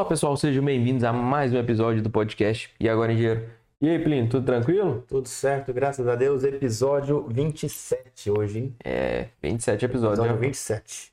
[0.00, 3.50] Olá pessoal, sejam bem-vindos a mais um episódio do podcast E Agora Engenheiro.
[3.82, 5.04] E aí, Plínio, tudo tranquilo?
[5.06, 6.42] Tudo certo, graças a Deus.
[6.42, 8.76] Episódio 27 hoje, hein?
[8.82, 10.18] É, 27 episódios.
[10.20, 10.46] Episódio né?
[10.46, 11.12] 27.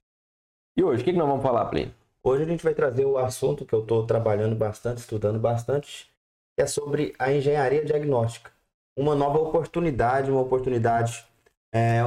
[0.77, 1.93] E hoje, o que, que nós vamos falar, Plínio?
[2.23, 6.09] Hoje a gente vai trazer o assunto que eu estou trabalhando bastante, estudando bastante,
[6.55, 8.51] que é sobre a engenharia diagnóstica.
[8.97, 11.25] Uma nova oportunidade, uma oportunidade
[11.75, 11.99] é,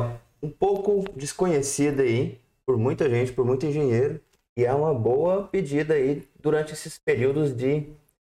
[0.43, 4.19] um pouco desconhecida aí por muita gente, por muito engenheiro,
[4.61, 7.87] e é uma boa pedida aí durante esses períodos de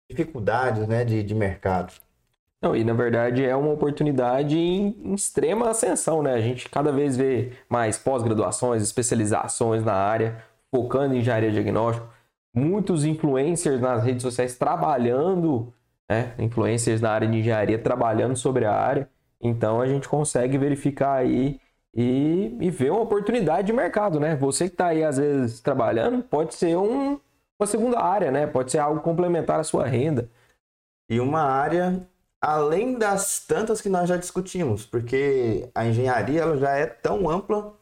[0.10, 1.94] dificuldades né, de, de mercado.
[2.60, 6.34] Não, e na verdade é uma oportunidade em, em extrema ascensão, né?
[6.34, 12.08] A gente cada vez vê mais pós-graduações, especializações na área, focando em engenharia diagnóstica.
[12.56, 15.72] Muitos influencers nas redes sociais trabalhando,
[16.10, 16.34] né?
[16.40, 19.08] Influencers na área de engenharia trabalhando sobre a área.
[19.40, 21.60] Então a gente consegue verificar aí
[21.96, 24.36] e, e ver uma oportunidade de mercado, né?
[24.36, 27.20] Você que está aí às vezes trabalhando, pode ser um,
[27.60, 28.48] uma segunda área, né?
[28.48, 30.30] Pode ser algo complementar à sua renda.
[31.10, 32.06] E uma área
[32.42, 37.74] além das tantas que nós já discutimos, porque a engenharia ela já é tão ampla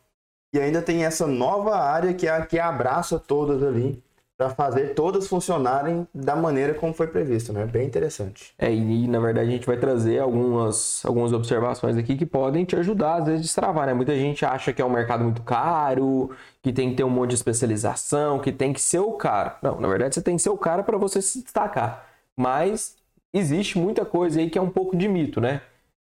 [0.53, 4.03] e ainda tem essa nova área que é a que abraça todas ali
[4.41, 7.63] para fazer todas funcionarem da maneira como foi previsto, né?
[7.63, 8.53] Bem interessante.
[8.57, 12.75] É, e na verdade a gente vai trazer algumas, algumas observações aqui que podem te
[12.75, 13.93] ajudar às vezes a destravar, né?
[13.93, 16.31] Muita gente acha que é um mercado muito caro,
[16.63, 19.57] que tem que ter um monte de especialização, que tem que ser o cara.
[19.61, 22.07] Não, na verdade você tem que ser o cara para você se destacar.
[22.35, 22.95] Mas
[23.31, 25.61] existe muita coisa aí que é um pouco de mito, né?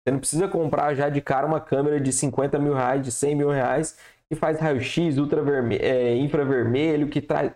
[0.05, 3.37] Você não precisa comprar já de cara uma câmera de 50 mil reais, de 100
[3.37, 3.97] mil reais,
[4.29, 5.17] que faz raio-x,
[5.81, 7.53] é, infravermelho, que traz.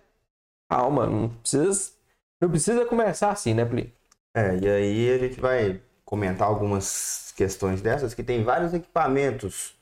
[0.68, 1.92] Calma, não precisa,
[2.40, 3.94] não precisa começar assim, né, Pli?
[4.34, 9.76] É, e aí a gente vai comentar algumas questões dessas, que tem vários equipamentos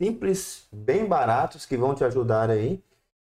[0.00, 2.82] simples, bem baratos, que vão te ajudar aí.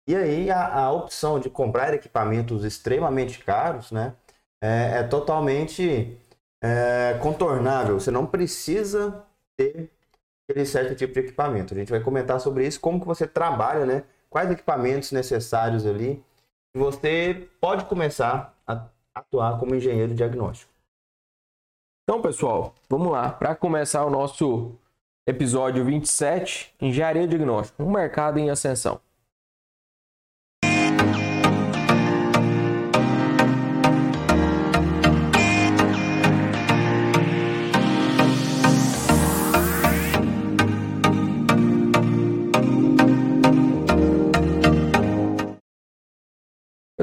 [0.08, 4.16] E aí a, a opção de comprar equipamentos extremamente caros, né?
[4.66, 6.18] é, é totalmente
[6.62, 8.00] é, contornável.
[8.00, 9.24] Você não precisa
[9.58, 9.92] ter
[10.50, 11.74] aquele certo tipo de equipamento.
[11.74, 14.04] A gente vai comentar sobre isso, como que você trabalha, né?
[14.30, 16.24] Quais equipamentos necessários ali.
[16.76, 20.70] Você pode começar a atuar como engenheiro diagnóstico.
[22.04, 23.32] Então, pessoal, vamos lá.
[23.32, 24.76] Para começar o nosso
[25.26, 29.00] episódio 27, Engenharia Diagnóstica, um mercado em ascensão.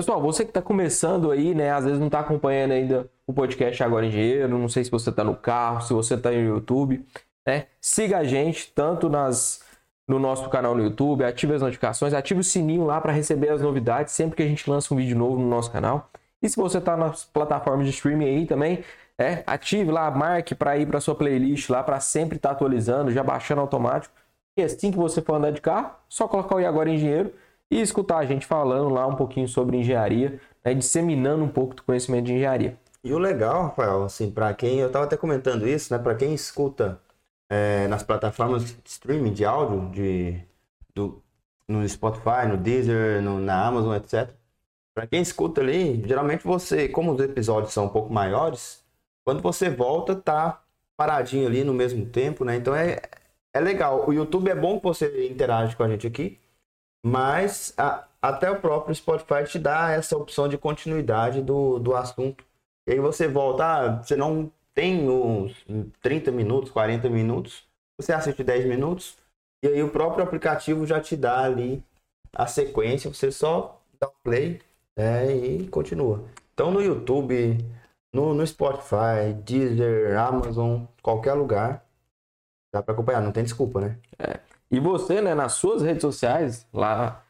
[0.03, 1.71] Pessoal, você que está começando aí, né?
[1.71, 5.23] Às vezes não está acompanhando ainda o podcast Agora Engenheiro, não sei se você está
[5.23, 7.07] no carro, se você está no YouTube,
[7.47, 7.67] né?
[7.81, 9.63] Siga a gente tanto nas
[10.09, 13.63] no nosso canal no YouTube, ative as notificações, ative o sininho lá para receber as
[13.63, 16.11] novidades sempre que a gente lança um vídeo novo no nosso canal.
[16.43, 18.83] E se você está nas plataformas de streaming aí também,
[19.17, 23.13] é, ative lá, marque para ir para sua playlist lá para sempre estar tá atualizando,
[23.13, 24.13] já baixando automático.
[24.57, 27.33] E assim que você for andar de carro, só colocar o E Agora Engenheiro
[27.73, 31.83] e escutar a gente falando lá um pouquinho sobre engenharia, né, disseminando um pouco do
[31.83, 32.77] conhecimento de engenharia.
[33.03, 36.35] E o legal, Rafael, assim, para quem, eu estava até comentando isso, né, para quem
[36.35, 37.01] escuta
[37.49, 40.39] é, nas plataformas de streaming de áudio, de,
[40.95, 41.23] do,
[41.67, 44.31] no Spotify, no Deezer, no, na Amazon, etc.
[44.95, 48.85] Para quem escuta ali, geralmente você, como os episódios são um pouco maiores,
[49.25, 50.63] quando você volta, tá
[50.95, 52.57] paradinho ali no mesmo tempo, né?
[52.57, 53.01] Então é,
[53.55, 54.07] é legal.
[54.07, 56.39] O YouTube é bom que você interage com a gente aqui,
[57.05, 62.45] mas a, até o próprio Spotify te dá essa opção de continuidade do, do assunto.
[62.87, 65.65] E aí você volta, ah, você não tem uns
[66.01, 67.67] 30 minutos, 40 minutos,
[68.01, 69.17] você assiste 10 minutos,
[69.63, 71.85] e aí o próprio aplicativo já te dá ali
[72.35, 74.61] a sequência, você só dá o play
[74.97, 76.25] é, e continua.
[76.55, 77.59] Então no YouTube,
[78.13, 81.85] no, no Spotify, Deezer, Amazon, qualquer lugar,
[82.73, 83.99] dá para acompanhar, não tem desculpa, né?
[84.19, 84.41] É.
[84.73, 87.23] E você, né, nas suas redes sociais, lá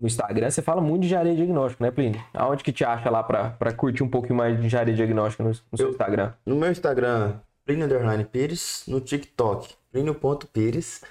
[0.00, 2.24] no Instagram, você fala muito de engenharia diagnóstica, né, Plínio?
[2.32, 5.78] Aonde que te acha lá para curtir um pouquinho mais de engenharia diagnóstica no, no
[5.78, 6.32] seu Instagram?
[6.46, 11.04] No meu Instagram, Plínio Underline Pires, no TikTok, Plínio.pires.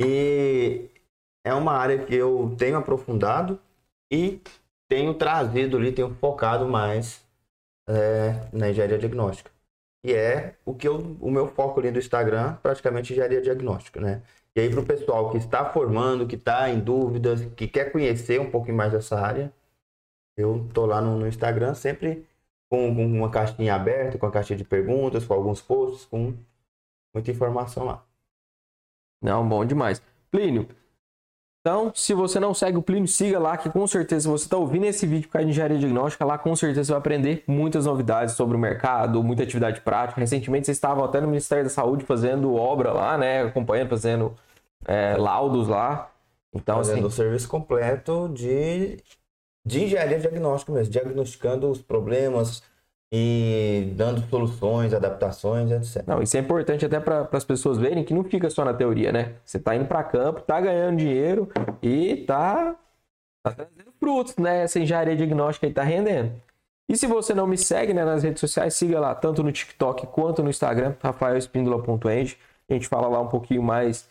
[0.00, 0.90] E
[1.44, 3.60] é uma área que eu tenho aprofundado
[4.10, 4.40] e
[4.88, 7.24] tenho trazido ali, tenho focado mais
[7.88, 9.50] é, na engenharia diagnóstica.
[10.04, 14.22] E é o que eu, o meu foco ali do Instagram, praticamente engenharia diagnóstica, né?
[14.60, 18.38] E aí, para o pessoal que está formando, que está em dúvidas, que quer conhecer
[18.38, 19.50] um pouquinho mais dessa área,
[20.36, 22.26] eu tô lá no, no Instagram sempre
[22.68, 26.34] com, uma caixinha aberta, com a caixinha de perguntas, com alguns posts, com
[27.14, 28.04] muita informação lá.
[29.22, 30.02] Não, bom demais.
[30.30, 30.68] Plínio,
[31.62, 34.84] Então, se você não segue o Plínio, siga lá, que com certeza, você está ouvindo
[34.84, 38.58] esse vídeo causa de engenharia diagnóstica, lá com certeza você vai aprender muitas novidades sobre
[38.58, 40.20] o mercado, muita atividade prática.
[40.20, 43.42] Recentemente vocês estavam até no Ministério da Saúde fazendo obra lá, né?
[43.44, 44.36] Acompanhando, fazendo
[44.86, 46.10] é, laudos lá.
[46.52, 48.98] Então, Fazendo o assim, serviço completo de,
[49.64, 52.62] de engenharia diagnóstica mesmo, diagnosticando os problemas
[53.12, 56.06] e dando soluções, adaptações, etc.
[56.06, 59.10] não, isso é importante até para as pessoas verem que não fica só na teoria,
[59.12, 59.34] né?
[59.44, 61.48] Você está indo para campo, está ganhando dinheiro
[61.82, 62.76] e tá,
[63.42, 64.62] tá trazendo frutos, né?
[64.62, 66.32] Essa engenharia diagnóstica aí tá rendendo.
[66.88, 70.08] E se você não me segue né, nas redes sociais, siga lá, tanto no TikTok
[70.08, 72.36] quanto no Instagram, rafaelespíndola.end.
[72.68, 74.08] A gente fala lá um pouquinho mais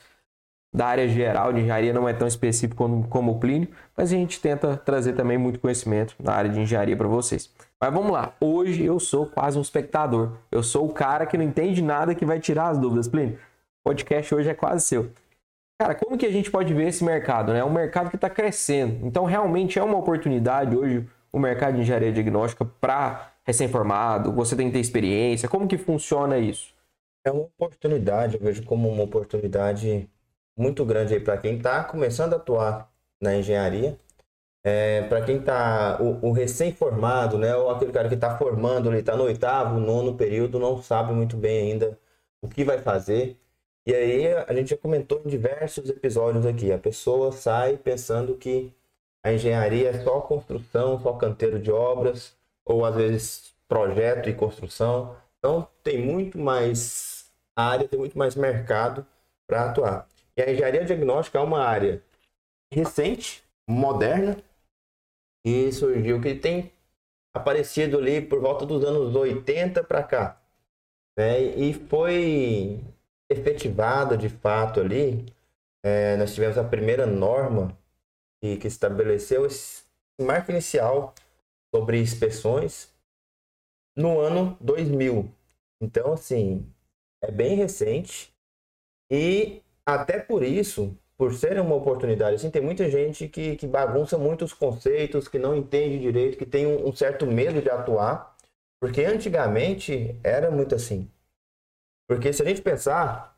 [0.74, 4.16] da área geral de engenharia, não é tão específico como, como o Plínio, mas a
[4.16, 7.51] gente tenta trazer também muito conhecimento na área de engenharia para vocês.
[7.81, 11.44] Mas vamos lá, hoje eu sou quase um espectador, eu sou o cara que não
[11.44, 13.39] entende nada que vai tirar as dúvidas, Plínio.
[13.83, 15.12] O podcast hoje é quase seu.
[15.81, 17.54] Cara, como que a gente pode ver esse mercado?
[17.54, 17.60] Né?
[17.60, 21.81] É um mercado que está crescendo, então realmente é uma oportunidade hoje o mercado de
[21.81, 26.74] engenharia diagnóstica para recém-formado, você tem que ter experiência, como que funciona isso?
[27.25, 30.10] É uma oportunidade, eu vejo como uma oportunidade
[30.59, 32.91] muito grande aí para quem está começando a atuar
[33.21, 33.97] na engenharia,
[34.63, 39.00] é, para quem está o, o recém-formado, né, ou aquele cara que está formando, ele
[39.00, 41.97] está no oitavo, nono período, não sabe muito bem ainda
[42.41, 43.38] o que vai fazer.
[43.85, 48.73] E aí a gente já comentou em diversos episódios aqui, a pessoa sai pensando que
[49.23, 52.35] a engenharia é só construção, só canteiro de obras,
[52.65, 55.15] ou às vezes projeto e construção.
[55.39, 59.05] Então tem muito mais área, tem muito mais mercado
[59.47, 60.07] para atuar.
[60.39, 62.01] E a engenharia diagnóstica é uma área
[62.74, 64.41] recente, moderna,
[65.45, 66.71] e surgiu que tem
[67.36, 70.41] aparecido ali por volta dos anos 80 para cá.
[71.18, 71.41] Né?
[71.41, 72.80] E foi
[73.30, 75.25] efetivada de fato ali.
[75.83, 77.77] É, nós tivemos a primeira norma
[78.41, 79.83] que, que estabeleceu esse
[80.21, 81.13] marco inicial
[81.75, 82.94] sobre inspeções
[83.94, 85.30] no ano 2000.
[85.81, 86.65] Então, assim,
[87.21, 88.33] é bem recente
[89.12, 89.62] e
[89.94, 94.53] até por isso, por ser uma oportunidade, assim, tem muita gente que, que bagunça muitos
[94.53, 98.36] conceitos, que não entende direito, que tem um, um certo medo de atuar,
[98.80, 101.09] porque antigamente era muito assim.
[102.07, 103.38] Porque se a gente pensar,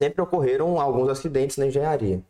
[0.00, 2.22] sempre ocorreram alguns acidentes na engenharia.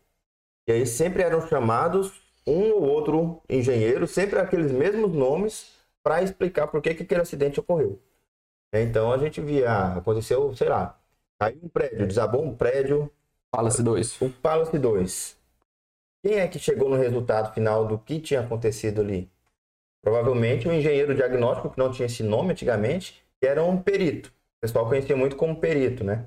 [0.67, 5.73] E aí sempre eram chamados um ou outro engenheiro, sempre aqueles mesmos nomes,
[6.03, 8.00] para explicar por que, que aquele acidente ocorreu.
[8.73, 10.99] Então a gente via, aconteceu, sei lá,
[11.38, 13.11] caiu um prédio, desabou um prédio,
[13.56, 14.20] Palace 2.
[14.20, 15.38] o Palace 2.
[16.23, 19.31] Quem é que chegou no resultado final do que tinha acontecido ali?
[20.05, 24.29] Provavelmente um engenheiro diagnóstico, que não tinha esse nome antigamente, que era um perito.
[24.29, 26.26] O pessoal conhecia muito como perito, né?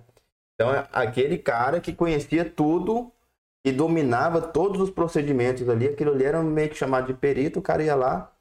[0.55, 3.11] Então, é aquele cara que conhecia tudo
[3.63, 7.61] e dominava todos os procedimentos ali, aquilo ali era meio que chamado de perito, o
[7.61, 8.33] cara ia lá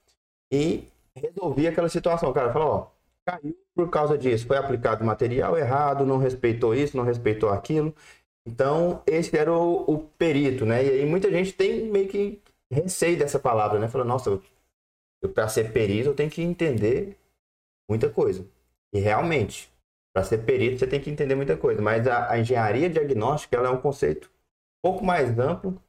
[0.51, 2.31] e resolvia aquela situação.
[2.31, 2.87] O cara falou, ó,
[3.27, 7.95] caiu por causa disso, foi aplicado material errado, não respeitou isso, não respeitou aquilo.
[8.49, 10.83] Então, esse era o, o perito, né?
[10.85, 12.41] E aí muita gente tem meio que
[12.71, 13.89] receio dessa palavra, né?
[13.89, 14.43] Fala, nossa, eu
[15.35, 17.19] para ser perito eu tenho que entender
[17.89, 18.47] muita coisa.
[18.93, 19.71] E realmente,
[20.15, 21.83] para ser perito você tem que entender muita coisa.
[21.83, 24.31] Mas a, a engenharia diagnóstica ela é um conceito
[24.85, 25.81] um pouco mais amplo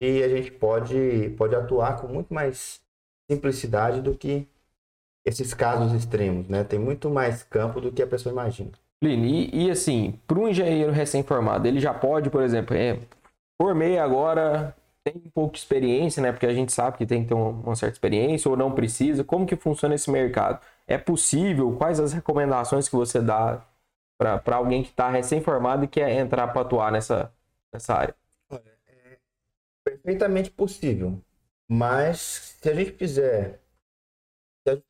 [0.00, 2.82] e a gente pode, pode atuar com muito mais
[3.30, 4.48] simplicidade do que
[5.24, 6.64] esses casos extremos, né?
[6.64, 8.72] Tem muito mais campo do que a pessoa imagina.
[9.00, 13.00] Plínio, e, assim, para um engenheiro recém-formado, ele já pode, por exemplo, é,
[13.60, 16.32] formei agora, tem um pouco de experiência, né?
[16.32, 19.24] Porque a gente sabe que tem que ter uma, certa experiência ou não precisa.
[19.24, 20.60] Como que funciona esse mercado?
[20.86, 21.74] É possível?
[21.76, 23.64] Quais as recomendações que você dá
[24.18, 27.32] para alguém que está recém-formado e quer entrar para atuar nessa,
[27.72, 28.14] nessa área?
[29.84, 31.20] perfeitamente possível.
[31.68, 33.60] Mas se a gente fizer,
[34.62, 34.84] se a gente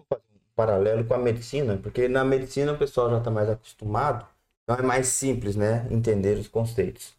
[0.61, 4.27] paralelo com a medicina, porque na medicina o pessoal já está mais acostumado,
[4.63, 7.15] então é mais simples, né, entender os conceitos.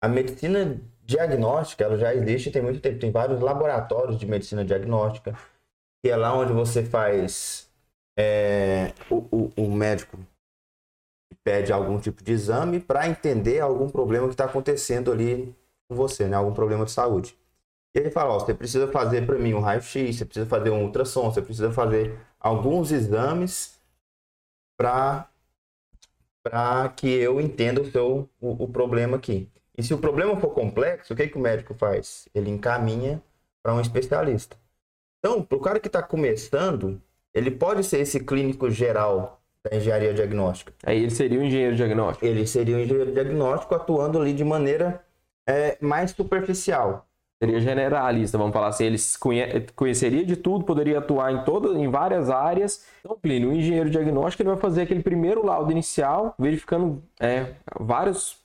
[0.00, 5.36] A medicina diagnóstica, ela já existe tem muito tempo, tem vários laboratórios de medicina diagnóstica,
[6.02, 7.68] que é lá onde você faz
[8.18, 10.18] é, o, o, o médico
[11.44, 15.54] pede algum tipo de exame para entender algum problema que está acontecendo ali
[15.88, 16.36] com você, né?
[16.36, 17.36] Algum problema de saúde.
[17.94, 20.84] E ele fala, ó, você precisa fazer para mim um raio-x, você precisa fazer um
[20.84, 23.80] ultrassom, você precisa fazer alguns exames
[24.76, 25.28] para
[26.44, 29.48] para que eu entenda o seu o, o, problema aqui.
[29.78, 32.28] E se o problema for complexo, o que, que o médico faz?
[32.34, 33.22] Ele encaminha
[33.62, 34.56] para um especialista.
[35.20, 37.00] Então, para o cara que está começando,
[37.32, 40.74] ele pode ser esse clínico geral da engenharia diagnóstica.
[40.82, 42.26] Aí ele seria um engenheiro diagnóstico.
[42.26, 45.04] Ele seria um engenheiro diagnóstico atuando ali de maneira
[45.48, 47.06] é mais superficial.
[47.42, 51.90] Seria generalista, vamos falar assim, ele conhe conheceria de tudo, poderia atuar em todas, em
[51.90, 52.86] várias áreas.
[53.00, 58.38] Então, Plínio, o engenheiro diagnóstico ele vai fazer aquele primeiro laudo inicial, verificando é, vários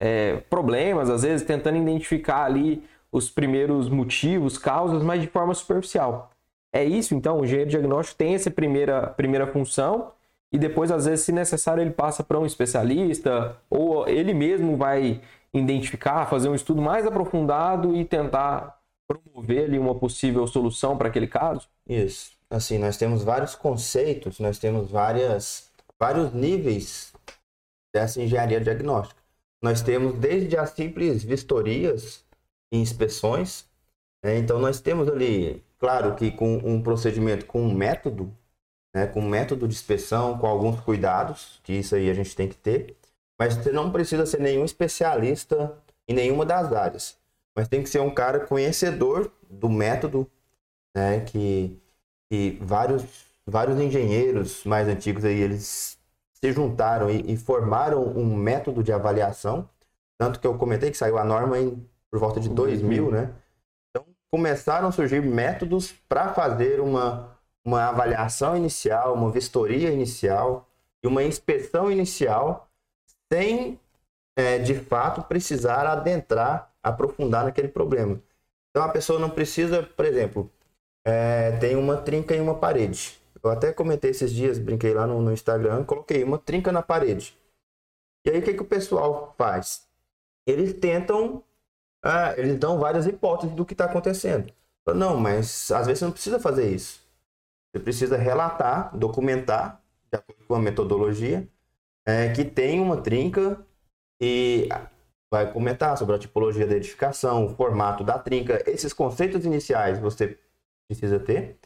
[0.00, 2.80] é, problemas, às vezes tentando identificar ali
[3.10, 6.30] os primeiros motivos, causas, mas de forma superficial.
[6.72, 10.12] É isso, então, o engenheiro diagnóstico tem essa primeira, primeira função
[10.52, 15.20] e depois, às vezes, se necessário, ele passa para um especialista ou ele mesmo vai
[15.54, 21.28] identificar, fazer um estudo mais aprofundado e tentar promover ali uma possível solução para aquele
[21.28, 21.68] caso?
[21.88, 22.32] Isso.
[22.50, 27.12] Assim, nós temos vários conceitos, nós temos várias, vários níveis
[27.94, 29.20] dessa engenharia diagnóstica.
[29.62, 32.24] Nós temos desde as simples vistorias
[32.72, 33.66] e inspeções.
[34.22, 34.38] Né?
[34.38, 38.32] Então, nós temos ali, claro que com um procedimento, com um método,
[38.94, 39.06] né?
[39.06, 42.56] com um método de inspeção, com alguns cuidados, que isso aí a gente tem que
[42.56, 42.96] ter.
[43.38, 45.76] Mas você não precisa ser nenhum especialista
[46.08, 47.18] em nenhuma das áreas.
[47.54, 50.30] Mas tem que ser um cara conhecedor do método,
[50.94, 51.20] né?
[51.20, 51.80] Que,
[52.30, 53.04] que vários,
[53.46, 55.98] vários engenheiros mais antigos aí, eles
[56.34, 59.68] se juntaram e, e formaram um método de avaliação.
[60.18, 63.32] Tanto que eu comentei que saiu a norma em, por volta de 2000, né?
[63.90, 70.68] Então, começaram a surgir métodos para fazer uma, uma avaliação inicial, uma vistoria inicial
[71.02, 72.63] e uma inspeção inicial
[73.34, 73.80] sem,
[74.36, 78.20] é, de fato, precisar adentrar, aprofundar naquele problema.
[78.70, 80.48] Então a pessoa não precisa, por exemplo,
[81.04, 83.18] é, tem uma trinca em uma parede.
[83.42, 87.36] Eu até comentei esses dias, brinquei lá no, no Instagram, coloquei uma trinca na parede.
[88.24, 89.86] E aí o que, que o pessoal faz?
[90.46, 91.42] Eles tentam,
[92.02, 94.52] ah, eles dão várias hipóteses do que está acontecendo.
[94.94, 97.02] Não, mas às vezes você não precisa fazer isso.
[97.72, 101.48] Você precisa relatar, documentar, de acordo com a metodologia,
[102.06, 103.64] é, que tem uma trinca
[104.20, 104.68] e
[105.30, 110.38] vai comentar sobre a tipologia da edificação, o formato da trinca, esses conceitos iniciais você
[110.88, 111.58] precisa ter,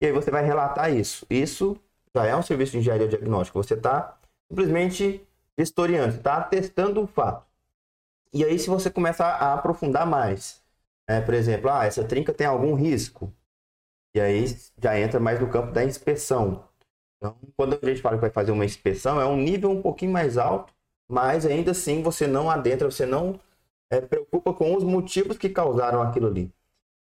[0.00, 1.26] e aí você vai relatar isso.
[1.30, 1.80] Isso
[2.14, 3.58] já é um serviço de engenharia diagnóstica.
[3.58, 7.46] Você está simplesmente historiando, está testando o fato.
[8.32, 10.62] E aí, se você começa a aprofundar mais,
[11.08, 13.32] é, por exemplo, ah, essa trinca tem algum risco,
[14.14, 14.44] e aí
[14.78, 16.64] já entra mais no campo da inspeção.
[17.24, 20.12] Então, quando a gente fala que vai fazer uma inspeção, é um nível um pouquinho
[20.12, 20.74] mais alto,
[21.08, 23.40] mas ainda assim você não adentra, você não
[23.88, 26.52] é, preocupa com os motivos que causaram aquilo ali.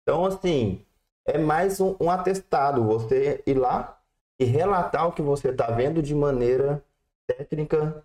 [0.01, 0.81] Então, assim,
[1.25, 3.99] é mais um, um atestado, você ir lá
[4.39, 6.81] e relatar o que você está vendo de maneira
[7.27, 8.01] técnica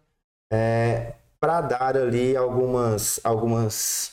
[0.51, 4.13] é, para dar ali algumas, algumas,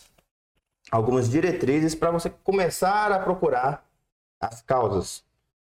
[0.91, 3.83] algumas diretrizes para você começar a procurar
[4.39, 5.23] as causas.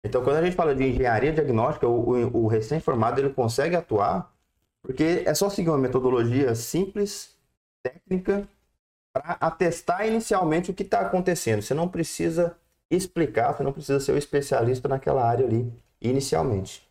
[0.03, 4.31] Então, quando a gente fala de engenharia diagnóstica, o, o, o recém-formado ele consegue atuar
[4.87, 7.35] porque é só seguir uma metodologia simples,
[7.83, 8.47] técnica,
[9.13, 11.61] para atestar inicialmente o que está acontecendo.
[11.61, 12.55] Você não precisa
[12.89, 15.69] explicar, você não precisa ser o especialista naquela área ali
[16.01, 16.87] inicialmente.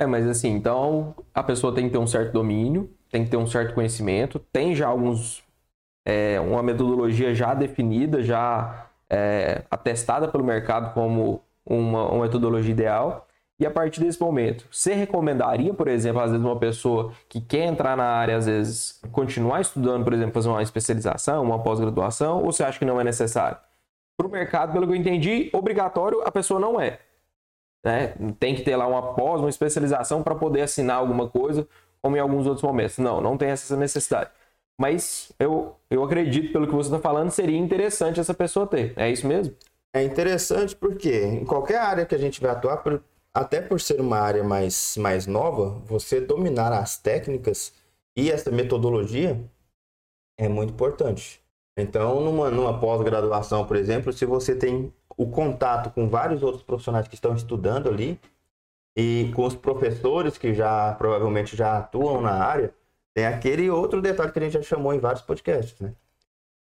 [0.00, 3.36] É, mas assim, então a pessoa tem que ter um certo domínio, tem que ter
[3.36, 5.44] um certo conhecimento, tem já alguns.
[6.08, 13.26] É, uma metodologia já definida, já é, atestada pelo mercado como uma, uma metodologia ideal.
[13.58, 17.64] E a partir desse momento, você recomendaria, por exemplo, às vezes uma pessoa que quer
[17.64, 22.52] entrar na área, às vezes continuar estudando, por exemplo, fazer uma especialização, uma pós-graduação, ou
[22.52, 23.56] você acha que não é necessário?
[24.16, 27.00] Para o mercado, pelo que eu entendi, obrigatório a pessoa não é.
[27.84, 28.14] Né?
[28.38, 31.66] Tem que ter lá uma pós, uma especialização para poder assinar alguma coisa,
[32.02, 32.98] como em alguns outros momentos.
[32.98, 34.30] Não, não tem essa necessidade.
[34.78, 38.92] Mas eu, eu acredito, pelo que você está falando, seria interessante essa pessoa ter.
[38.96, 39.54] É isso mesmo?
[39.94, 42.82] É interessante porque em qualquer área que a gente vai atuar,
[43.32, 47.72] até por ser uma área mais, mais nova, você dominar as técnicas
[48.16, 49.38] e essa metodologia
[50.38, 51.42] é muito importante.
[51.76, 57.08] Então, numa, numa pós-graduação, por exemplo, se você tem o contato com vários outros profissionais
[57.08, 58.18] que estão estudando ali
[58.96, 62.74] e com os professores que já provavelmente já atuam na área,
[63.14, 65.94] tem aquele outro detalhe que a gente já chamou em vários podcasts, né?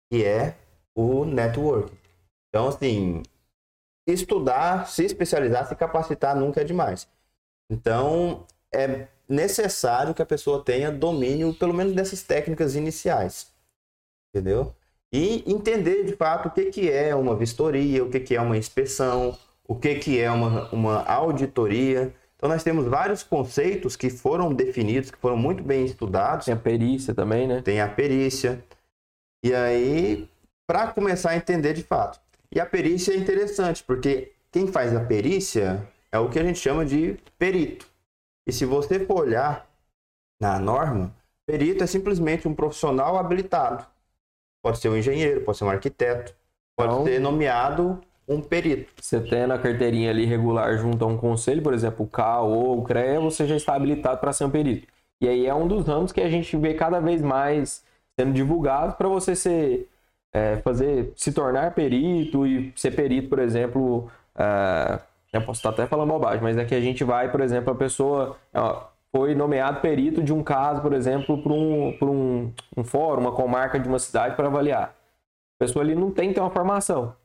[0.09, 0.55] Que é
[0.93, 1.97] o networking.
[2.55, 3.21] Então, assim,
[4.07, 7.05] estudar, se especializar, se capacitar nunca é demais.
[7.69, 13.53] Então, é necessário que a pessoa tenha domínio, pelo menos dessas técnicas iniciais.
[14.33, 14.73] Entendeu?
[15.11, 18.57] E entender de fato o que, que é uma vistoria, o que, que é uma
[18.57, 22.15] inspeção, o que, que é uma, uma auditoria.
[22.37, 26.45] Então, nós temos vários conceitos que foram definidos, que foram muito bem estudados.
[26.45, 27.61] Tem a perícia também, né?
[27.61, 28.63] Tem a perícia.
[29.43, 30.29] E aí,
[30.65, 32.23] para começar a entender de fato.
[32.51, 36.59] E a perícia é interessante, porque quem faz a perícia é o que a gente
[36.59, 37.87] chama de perito.
[38.47, 39.67] E se você for olhar
[40.39, 41.13] na norma,
[41.45, 43.85] perito é simplesmente um profissional habilitado.
[44.63, 46.33] pode ser um engenheiro, pode ser um arquiteto,
[46.75, 48.91] pode Então- ser nomeado um perito.
[48.99, 52.79] Você tendo a carteirinha ali regular junto a um conselho, por exemplo, o CAL ou
[52.79, 54.87] o CREA, você já está habilitado para ser um perito.
[55.21, 57.83] E aí é um dos ramos que a gente vê cada vez mais
[58.19, 59.87] sendo divulgado para você ser,
[60.35, 64.99] é, fazer, se tornar perito e ser perito, por exemplo, é,
[65.31, 67.75] eu posso estar até falando bobagem, mas é que a gente vai, por exemplo, a
[67.75, 68.83] pessoa ó,
[69.15, 73.31] foi nomeado perito de um caso, por exemplo, por um, por um, um fórum, uma
[73.31, 74.93] comarca de uma cidade para avaliar.
[75.57, 77.15] A pessoa ali não tem que ter uma formação.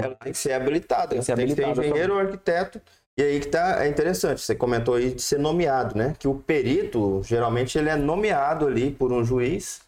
[0.00, 2.80] Ela tem que ser habilitada, Tem que ser tem que ser engenheiro ou arquiteto.
[3.18, 6.14] E aí que tá, é interessante, você comentou aí de ser nomeado, né?
[6.18, 9.82] Que o perito, geralmente, ele é nomeado ali por um juiz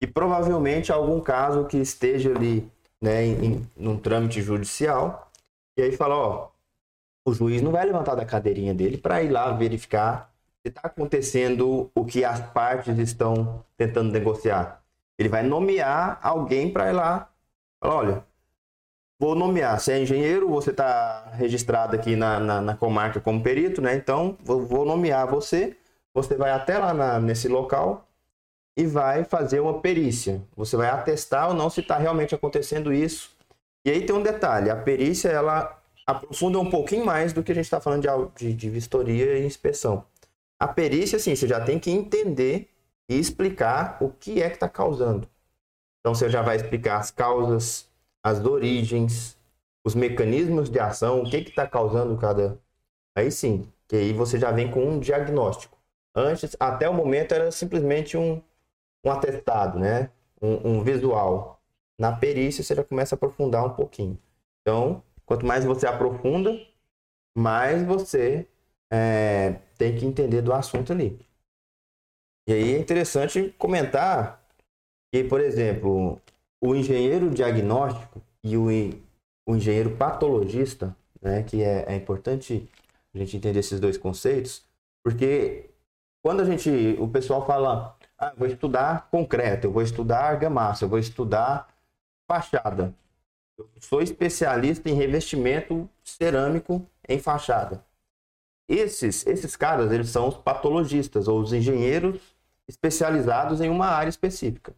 [0.00, 5.30] e provavelmente algum caso que esteja ali, né, em, em num trâmite judicial.
[5.76, 6.50] E aí fala, ó,
[7.24, 11.90] o juiz não vai levantar da cadeirinha dele para ir lá verificar se está acontecendo
[11.94, 14.82] o que as partes estão tentando negociar.
[15.18, 17.30] Ele vai nomear alguém para ir lá.
[17.82, 18.24] Olha,
[19.20, 19.78] vou nomear.
[19.80, 23.94] Você é engenheiro, você está registrado aqui na, na, na comarca como perito, né?
[23.96, 25.76] Então, vou, vou nomear você.
[26.14, 28.07] Você vai até lá na- nesse local
[28.78, 30.40] e vai fazer uma perícia.
[30.56, 33.36] Você vai atestar ou não se está realmente acontecendo isso.
[33.84, 37.54] E aí tem um detalhe: a perícia ela aprofunda um pouquinho mais do que a
[37.56, 38.06] gente está falando
[38.36, 40.04] de, de vistoria e inspeção.
[40.60, 42.70] A perícia, assim, você já tem que entender
[43.08, 45.28] e explicar o que é que está causando.
[46.00, 47.88] Então você já vai explicar as causas,
[48.22, 49.36] as origens,
[49.84, 52.60] os mecanismos de ação, o que está causando cada.
[53.16, 55.76] Aí sim, que aí você já vem com um diagnóstico.
[56.14, 58.40] Antes, até o momento, era simplesmente um,
[59.08, 60.10] um atestado, né?
[60.40, 61.60] Um, um visual.
[61.98, 64.18] Na perícia, você já começa a aprofundar um pouquinho.
[64.60, 66.58] Então, quanto mais você aprofunda,
[67.36, 68.46] mais você
[68.92, 71.18] é, tem que entender do assunto ali.
[72.48, 74.42] E aí é interessante comentar
[75.12, 76.20] que, por exemplo,
[76.62, 78.68] o engenheiro diagnóstico e o,
[79.46, 82.70] o engenheiro patologista, né, que é, é importante
[83.14, 84.64] a gente entender esses dois conceitos,
[85.04, 85.70] porque
[86.24, 90.88] quando a gente, o pessoal fala, ah, vou estudar concreto, eu vou estudar argamassa, eu
[90.88, 91.72] vou estudar
[92.26, 92.94] fachada.
[93.56, 97.84] Eu sou especialista em revestimento cerâmico em fachada.
[98.68, 104.74] Esses, esses caras, eles são os patologistas ou os engenheiros especializados em uma área específica.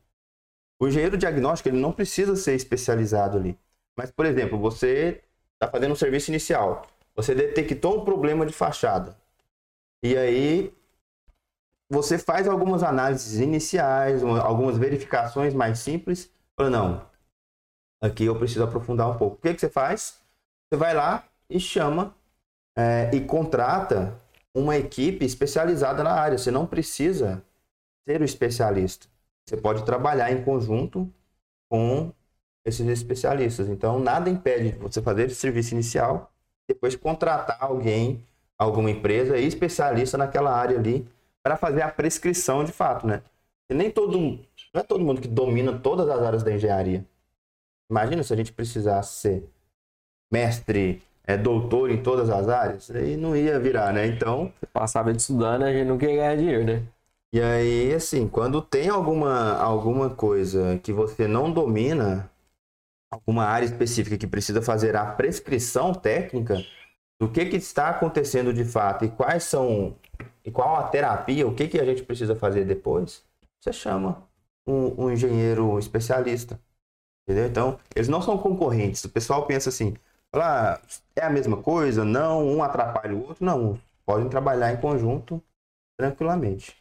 [0.78, 3.58] O engenheiro diagnóstico ele não precisa ser especializado ali.
[3.96, 5.22] Mas, por exemplo, você
[5.54, 9.16] está fazendo um serviço inicial, você detectou um problema de fachada.
[10.02, 10.72] E aí
[11.90, 16.30] você faz algumas análises iniciais, uma- algumas verificações mais simples.
[16.56, 17.06] Fala, não,
[18.00, 19.36] aqui eu preciso aprofundar um pouco.
[19.36, 20.20] O que, que você faz?
[20.70, 22.14] Você vai lá e chama
[22.76, 24.18] é, e contrata
[24.54, 26.38] uma equipe especializada na área.
[26.38, 27.42] Você não precisa
[28.08, 29.06] ser o especialista.
[29.48, 31.12] Você pode trabalhar em conjunto
[31.70, 32.12] com
[32.64, 33.68] esses especialistas.
[33.68, 36.32] Então, nada impede de você fazer esse serviço inicial,
[36.68, 38.24] depois contratar alguém,
[38.58, 41.08] alguma empresa especialista naquela área ali,
[41.42, 43.22] para fazer a prescrição de fato, né?
[43.70, 47.04] E nem todo, não é todo mundo que domina todas as áreas da engenharia.
[47.90, 49.48] Imagina se a gente precisasse ser
[50.32, 54.06] mestre, é, doutor em todas as áreas, aí não ia virar, né?
[54.06, 56.86] Então, Você passava de estudando, a gente não queria ganhar dinheiro, né?
[57.32, 62.28] e aí, assim, quando tem alguma, alguma coisa que você não domina,
[63.10, 66.56] alguma área específica que precisa fazer a prescrição técnica
[67.20, 69.96] do que, que está acontecendo de fato e quais são,
[70.44, 73.24] e qual a terapia, o que, que a gente precisa fazer depois,
[73.60, 74.22] você chama
[74.66, 76.60] um, um engenheiro especialista.
[77.28, 77.46] Entendeu?
[77.46, 79.04] Então, eles não são concorrentes.
[79.04, 79.94] O pessoal pensa assim,
[80.32, 80.80] "Ah,
[81.14, 82.04] é a mesma coisa?
[82.04, 83.44] Não, um atrapalha o outro.
[83.44, 85.42] Não, podem trabalhar em conjunto
[85.98, 86.76] tranquilamente.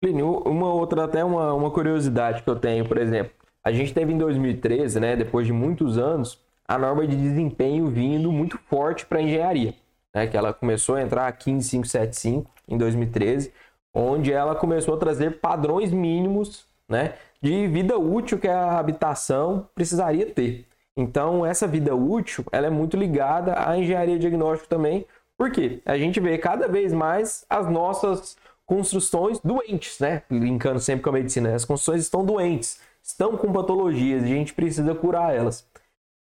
[0.00, 3.32] Plínio, uma outra, até uma, uma curiosidade que eu tenho, por exemplo,
[3.64, 8.30] a gente teve em 2013, né, depois de muitos anos, a norma de desempenho vindo
[8.30, 9.74] muito forte para a engenharia,
[10.14, 13.52] né, que ela começou a entrar a 15575 em 2013,
[13.94, 20.26] onde ela começou a trazer padrões mínimos, né, de vida útil que a habitação precisaria
[20.26, 20.66] ter.
[20.96, 26.18] Então, essa vida útil, ela é muito ligada à engenharia diagnóstica também, porque a gente
[26.20, 30.22] vê cada vez mais as nossas construções doentes, né?
[30.30, 34.54] Linkando sempre com a medicina, as construções estão doentes, estão com patologias e a gente
[34.54, 35.66] precisa curar elas.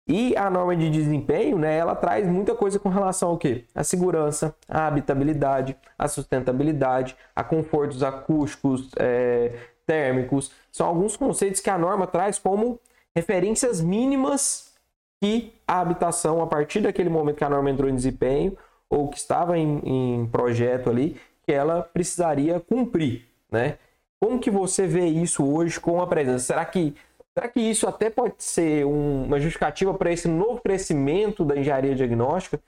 [0.08, 3.66] E a norma de desempenho, né, ela traz muita coisa com relação ao quê?
[3.74, 9.54] A segurança, a habitabilidade, a sustentabilidade, a confortos acústicos, é,
[9.86, 10.52] térmicos.
[10.72, 12.80] São alguns conceitos que a norma traz como
[13.16, 14.74] referências mínimas
[15.20, 18.56] que a habitação, a partir daquele momento que a norma entrou em desempenho,
[18.88, 23.78] ou que estava em, em projeto ali, que ela precisaria cumprir, né?
[24.20, 26.46] Como que você vê isso hoje com a presença?
[26.46, 26.96] Será que
[27.38, 31.94] Será que isso até pode ser um, uma justificativa para esse novo crescimento da engenharia
[31.94, 32.62] diagnóstica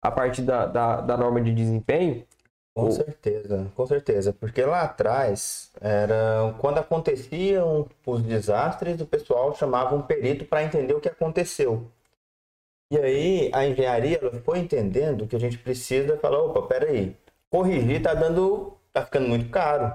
[0.00, 2.24] a partir da, da, da norma de desempenho?
[2.72, 2.92] Com Ou...
[2.92, 4.32] certeza, com certeza.
[4.32, 10.94] Porque lá atrás, era quando aconteciam os desastres, o pessoal chamava um perito para entender
[10.94, 11.90] o que aconteceu.
[12.92, 17.16] E aí a engenharia ela foi entendendo que a gente precisa falar, opa, peraí,
[17.50, 19.86] corrigir está dando, tá ficando muito caro.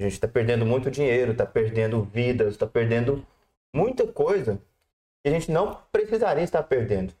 [0.00, 3.24] A gente está perdendo muito dinheiro, está perdendo vidas, está perdendo
[3.74, 4.60] muita coisa
[5.22, 7.14] que a gente não precisaria estar perdendo.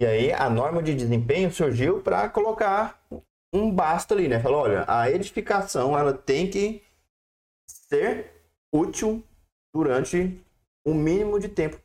[0.00, 3.00] E aí a norma de desempenho surgiu para colocar
[3.52, 4.40] um basta ali, né?
[4.40, 6.82] Falou, olha, a edificação ela tem que
[7.68, 8.32] ser
[8.72, 9.22] útil
[9.72, 10.40] durante
[10.84, 11.80] um mínimo de tempo,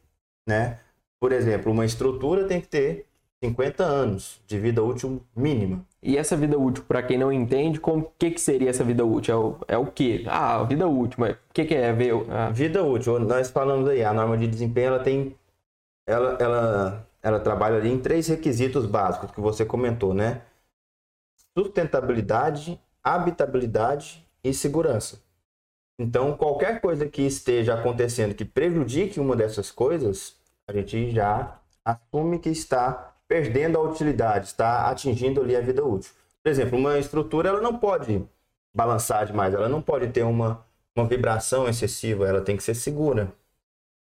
[0.47, 0.79] né?
[1.19, 3.05] Por exemplo, uma estrutura tem que ter
[3.43, 5.85] 50 anos de vida útil mínima.
[6.01, 9.33] E essa vida útil, para quem não entende, como que, que seria essa vida útil?
[9.33, 10.23] É o, é o quê?
[10.27, 12.13] Ah, vida útil, mas o que, que é ver?
[12.29, 12.49] Ah.
[12.49, 15.35] Vida útil, nós falamos aí, a norma de desempenho ela tem.
[16.07, 20.41] Ela, ela, ela trabalha ali em três requisitos básicos que você comentou, né?
[21.57, 25.21] Sustentabilidade, habitabilidade e segurança.
[25.99, 32.39] Então, qualquer coisa que esteja acontecendo que prejudique uma dessas coisas, a gente já assume
[32.39, 36.11] que está perdendo a utilidade, está atingindo ali a vida útil.
[36.43, 38.27] Por exemplo, uma estrutura ela não pode
[38.73, 40.65] balançar demais, ela não pode ter uma,
[40.95, 43.31] uma vibração excessiva, ela tem que ser segura,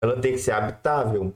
[0.02, 1.34] ela tem que ser habitável,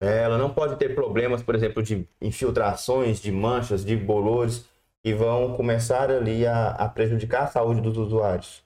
[0.00, 0.22] né?
[0.22, 4.64] ela não pode ter problemas, por exemplo, de infiltrações, de manchas, de bolores
[5.02, 8.64] que vão começar ali a, a prejudicar a saúde dos usuários.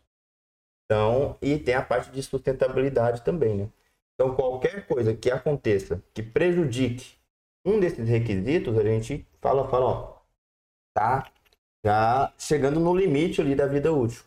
[0.85, 3.69] Então, e tem a parte de sustentabilidade também, né?
[4.15, 7.20] Então, qualquer coisa que aconteça que prejudique
[7.65, 10.19] um desses requisitos, a gente fala, fala, ó,
[10.95, 11.31] tá
[11.85, 14.25] já chegando no limite ali da vida útil.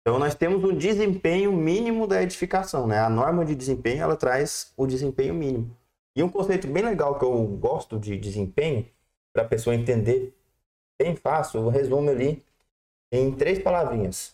[0.00, 2.98] Então nós temos um desempenho mínimo da edificação, né?
[2.98, 5.76] A norma de desempenho ela traz o desempenho mínimo.
[6.16, 8.88] E um conceito bem legal que eu gosto de desempenho
[9.34, 10.34] para a pessoa entender
[11.00, 12.42] bem fácil, eu resumo ali
[13.12, 14.32] em três palavrinhas.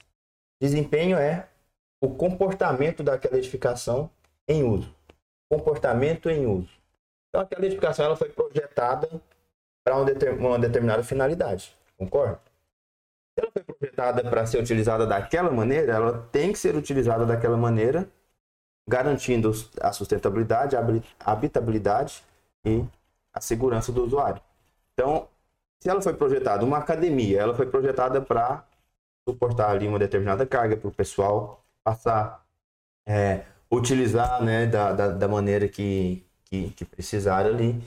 [0.61, 1.49] Desempenho é
[2.01, 4.11] o comportamento daquela edificação
[4.49, 4.95] em uso.
[5.51, 6.84] Comportamento em uso.
[7.35, 9.09] Então aquela edificação ela foi projetada
[9.83, 9.97] para
[10.39, 12.39] uma determinada finalidade, concorda?
[13.35, 17.57] Se ela foi projetada para ser utilizada daquela maneira, ela tem que ser utilizada daquela
[17.57, 18.09] maneira,
[18.89, 22.23] garantindo a sustentabilidade, a habitabilidade
[22.65, 22.85] e
[23.33, 24.41] a segurança do usuário.
[24.93, 25.27] Então,
[25.81, 28.65] se ela foi projetada uma academia, ela foi projetada para
[29.29, 32.47] suportar ali uma determinada carga para o pessoal passar,
[33.05, 37.83] é, utilizar né, da, da, da maneira que, que, que precisar ali.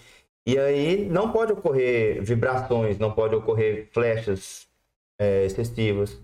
[0.46, 4.68] E aí não pode ocorrer vibrações, não pode ocorrer flechas
[5.20, 6.18] é, excessivas.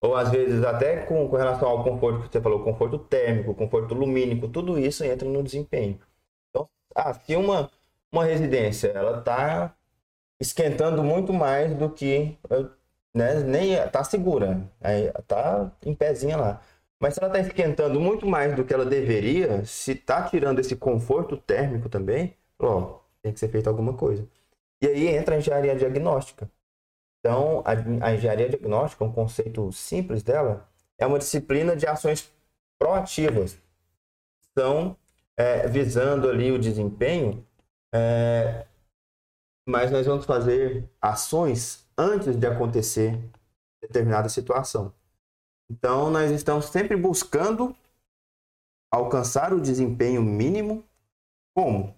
[0.00, 3.94] Ou às vezes até com, com relação ao conforto que você falou, conforto térmico, conforto
[3.94, 5.98] lumínico, tudo isso entra no desempenho.
[6.50, 7.70] Então, ah, se uma,
[8.12, 9.74] uma residência ela está
[10.40, 12.38] esquentando muito mais do que
[13.14, 14.70] né, nem está segura,
[15.18, 16.62] está em pezinha lá.
[17.00, 20.74] Mas se ela está esquentando muito mais do que ela deveria, se está tirando esse
[20.76, 24.26] conforto térmico também, ó, tem que ser feito alguma coisa.
[24.80, 26.50] E aí entra a engenharia diagnóstica.
[27.20, 27.72] Então, a,
[28.06, 32.32] a engenharia diagnóstica, um conceito simples dela, é uma disciplina de ações
[32.78, 33.58] proativas.
[34.58, 34.96] São
[35.36, 37.46] é, visando ali o desempenho,
[37.94, 38.66] é,
[39.68, 43.18] mas nós vamos fazer ações antes de acontecer
[43.82, 44.94] determinada situação.
[45.70, 47.74] Então, nós estamos sempre buscando
[48.90, 50.84] alcançar o desempenho mínimo.
[51.54, 51.94] Como?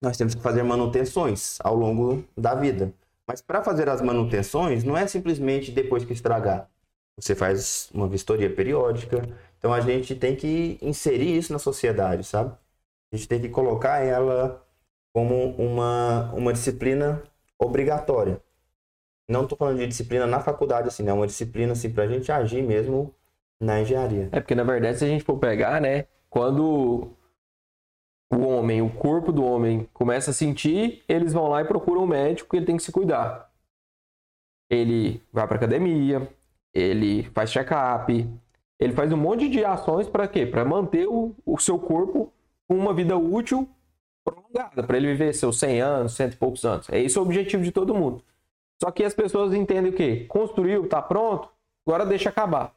[0.00, 2.92] Nós temos que fazer manutenções ao longo da vida.
[3.26, 6.68] Mas para fazer as manutenções, não é simplesmente depois que estragar.
[7.16, 9.22] Você faz uma vistoria periódica.
[9.58, 12.54] Então, a gente tem que inserir isso na sociedade, sabe?
[13.12, 14.64] A gente tem que colocar ela
[15.12, 17.22] como uma, uma disciplina
[17.58, 18.40] obrigatória.
[19.28, 21.12] Não estou falando de disciplina na faculdade, assim, né?
[21.12, 23.14] Uma disciplina, assim, para a gente agir mesmo
[23.60, 24.28] na engenharia.
[24.32, 26.06] É porque, na verdade, se a gente for pegar, né?
[26.30, 27.10] Quando
[28.30, 32.06] o homem, o corpo do homem começa a sentir, eles vão lá e procuram um
[32.06, 33.50] médico que ele tem que se cuidar.
[34.70, 36.28] Ele vai para academia,
[36.74, 38.26] ele faz check-up,
[38.78, 40.46] ele faz um monte de ações para quê?
[40.46, 42.32] Para manter o, o seu corpo
[42.66, 43.68] com uma vida útil
[44.24, 46.88] prolongada, para ele viver seus 100 anos, cento e poucos anos.
[46.90, 48.22] É esse o objetivo de todo mundo.
[48.80, 50.26] Só que as pessoas entendem o quê?
[50.28, 51.48] Construiu, está pronto,
[51.86, 52.72] agora deixa acabar.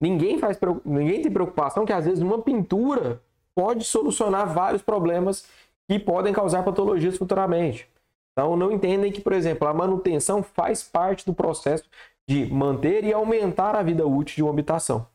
[0.00, 3.20] Ninguém, faz, ninguém tem preocupação que às vezes uma pintura
[3.54, 5.46] pode solucionar vários problemas
[5.88, 7.88] que podem causar patologias futuramente.
[8.32, 11.84] Então não entendem que, por exemplo, a manutenção faz parte do processo
[12.26, 15.06] de manter e aumentar a vida útil de uma habitação.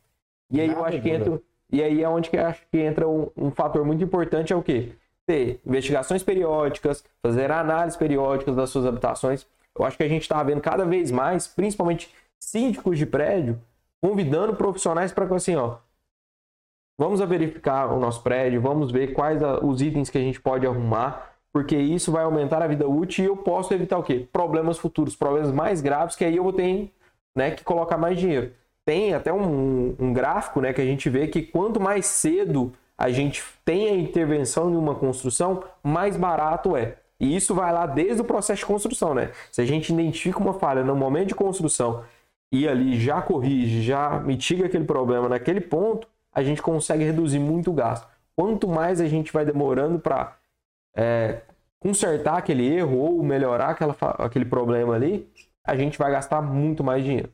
[0.51, 3.29] E aí eu acho que entra, E aí é onde que acho que entra um,
[3.35, 4.93] um fator muito importante, é o quê?
[5.25, 9.45] Ter investigações periódicas, fazer análises periódicas das suas habitações.
[9.77, 13.59] Eu acho que a gente está vendo cada vez mais, principalmente síndicos de prédio,
[14.01, 15.77] convidando profissionais para assim, ó,
[16.97, 21.33] vamos verificar o nosso prédio, vamos ver quais os itens que a gente pode arrumar,
[21.51, 24.27] porque isso vai aumentar a vida útil e eu posso evitar o quê?
[24.31, 26.91] Problemas futuros, problemas mais graves que aí eu vou ter
[27.35, 28.51] né, que colocar mais dinheiro.
[28.85, 33.09] Tem até um, um gráfico né, que a gente vê que quanto mais cedo a
[33.09, 36.97] gente tem a intervenção em uma construção, mais barato é.
[37.19, 39.31] E isso vai lá desde o processo de construção, né?
[39.51, 42.03] Se a gente identifica uma falha no momento de construção
[42.51, 47.71] e ali já corrige, já mitiga aquele problema naquele ponto, a gente consegue reduzir muito
[47.71, 48.07] o gasto.
[48.35, 50.37] Quanto mais a gente vai demorando para
[50.95, 51.41] é,
[51.79, 55.27] consertar aquele erro ou melhorar aquela, aquele problema ali,
[55.65, 57.31] a gente vai gastar muito mais dinheiro.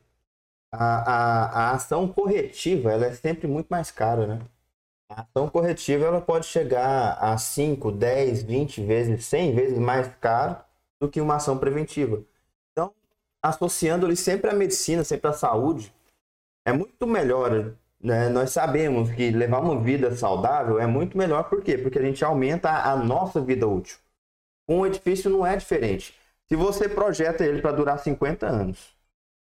[0.72, 4.40] A, a, a ação corretiva ela é sempre muito mais cara, né?
[5.16, 10.56] Ação corretiva ela pode chegar a 5, 10, 20 vezes, 100 vezes mais caro
[11.00, 12.24] do que uma ação preventiva.
[12.72, 12.92] Então,
[13.40, 15.94] associando ele sempre à medicina, sempre à saúde,
[16.64, 17.76] é muito melhor.
[18.00, 18.28] Né?
[18.28, 21.78] Nós sabemos que levar uma vida saudável é muito melhor, por quê?
[21.78, 23.98] Porque a gente aumenta a nossa vida útil.
[24.68, 26.18] Um edifício não é diferente.
[26.48, 28.96] Se você projeta ele para durar 50 anos,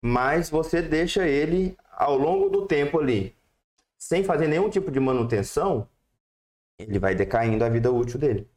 [0.03, 3.35] mas você deixa ele ao longo do tempo ali,
[3.97, 5.87] sem fazer nenhum tipo de manutenção,
[6.77, 8.47] ele vai decaindo a vida útil dele.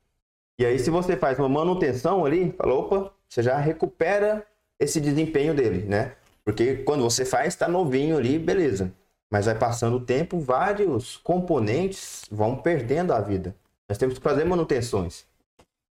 [0.59, 4.46] E aí, se você faz uma manutenção ali, fala, opa, você já recupera
[4.79, 6.16] esse desempenho dele, né?
[6.44, 8.92] Porque quando você faz, está novinho ali, beleza.
[9.31, 13.55] Mas vai passando o tempo, vários componentes vão perdendo a vida.
[13.88, 15.24] Nós temos que fazer manutenções.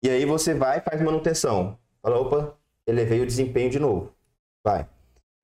[0.02, 1.78] E aí você vai faz manutenção.
[2.02, 2.56] Fala, opa,
[2.86, 4.12] elevei o desempenho de novo.
[4.64, 4.86] Vai.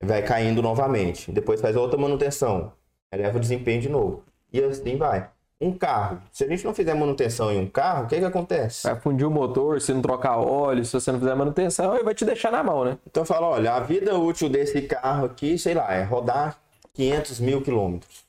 [0.03, 1.31] Vai caindo novamente.
[1.31, 2.73] Depois faz outra manutenção.
[3.15, 4.23] Eleva o desempenho de novo.
[4.51, 5.29] E assim vai.
[5.59, 6.21] Um carro.
[6.31, 8.83] Se a gente não fizer manutenção em um carro, o que que acontece?
[8.87, 12.13] Vai fundir o motor, se não trocar óleo, se você não fizer manutenção, ele vai
[12.13, 12.97] te deixar na mão, né?
[13.07, 16.59] Então fala, olha, a vida útil desse carro aqui, sei lá, é rodar
[16.93, 18.25] 500 mil quilômetros.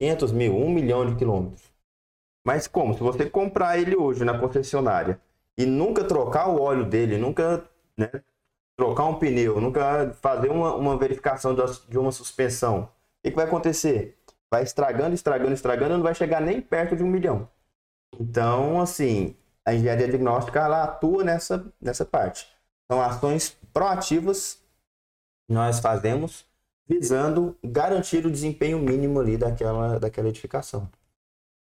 [0.00, 1.62] 500 mil, 1 milhão de quilômetros.
[2.44, 2.92] Mas como?
[2.94, 5.18] Se você comprar ele hoje na concessionária
[5.56, 7.64] e nunca trocar o óleo dele, nunca
[7.96, 8.10] né,
[8.76, 11.54] trocar um pneu, nunca fazer uma, uma verificação
[11.88, 12.88] de uma suspensão, o
[13.22, 14.18] que, que vai acontecer?
[14.54, 17.48] Vai estragando, estragando, estragando, não vai chegar nem perto de um milhão.
[18.20, 22.46] Então, assim, a engenharia diagnóstica ela atua nessa, nessa parte.
[22.88, 24.62] São ações proativas
[25.48, 26.46] que nós fazemos
[26.86, 30.88] visando garantir o desempenho mínimo ali daquela, daquela edificação.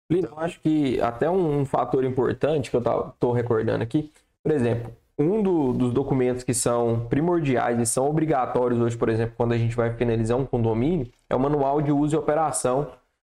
[0.08, 5.41] Lino, acho que até um fator importante que eu estou recordando aqui, por exemplo, um
[5.41, 9.75] do, dos documentos que são primordiais e são obrigatórios hoje, por exemplo, quando a gente
[9.75, 12.91] vai finalizar um condomínio, é o manual de uso e operação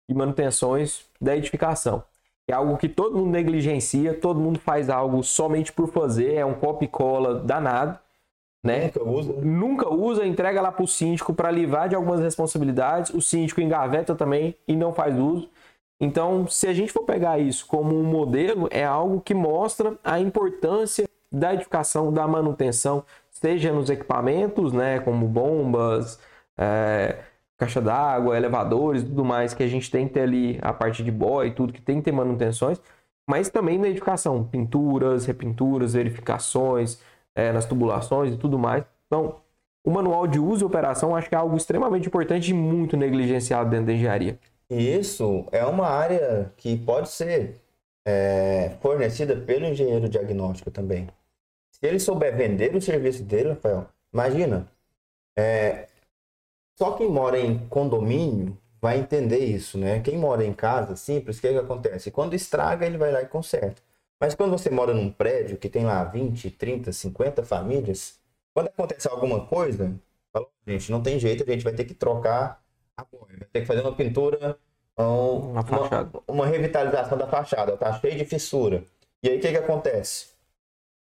[0.10, 2.04] e manutenções da edificação.
[2.48, 6.54] É algo que todo mundo negligencia, todo mundo faz algo somente por fazer, é um
[6.54, 7.98] copy cola danado,
[8.64, 8.86] né?
[8.86, 9.34] Nunca usa.
[9.42, 14.14] Nunca usa, entrega lá para o síndico para livrar de algumas responsabilidades, o síndico engaveta
[14.16, 15.50] também e não faz uso.
[16.00, 20.20] Então, se a gente for pegar isso como um modelo, é algo que mostra a
[20.20, 26.20] importância da edificação, da manutenção, seja nos equipamentos, né, como bombas,
[26.58, 27.18] é,
[27.58, 31.12] caixa d'água, elevadores, tudo mais que a gente tem que ter ali a parte de
[31.12, 32.82] boy, tudo que tem que ter manutenções,
[33.30, 37.00] mas também na edificação, pinturas, repinturas, verificações,
[37.36, 38.84] é, nas tubulações e tudo mais.
[39.08, 39.38] Então,
[39.84, 43.70] o manual de uso e operação acho que é algo extremamente importante e muito negligenciado
[43.70, 44.40] dentro da engenharia.
[44.70, 47.62] Isso é uma área que pode ser
[48.06, 51.08] é, fornecida pelo engenheiro diagnóstico também.
[51.82, 54.72] Se ele souber vender o serviço dele, Rafael, imagina,
[55.36, 55.88] é,
[56.78, 60.00] só quem mora em condomínio vai entender isso, né?
[60.02, 62.12] Quem mora em casa simples, o que, que acontece?
[62.12, 63.82] Quando estraga, ele vai lá e conserta.
[64.20, 68.20] Mas quando você mora num prédio que tem lá 20, 30, 50 famílias,
[68.54, 69.96] quando acontece alguma coisa,
[70.32, 72.62] fala, gente, não tem jeito, a gente vai ter que trocar
[73.10, 74.58] vai ter que fazer uma pintura,
[74.98, 75.66] um, uma,
[76.28, 78.84] uma, revitalização da fachada, tá cheio de fissura.
[79.24, 80.30] E aí o que, que acontece?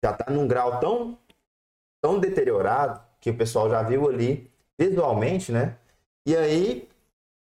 [0.04, 1.18] Já tá num grau tão,
[2.02, 5.76] tão deteriorado que o pessoal já viu ali visualmente, né?
[6.26, 6.88] E aí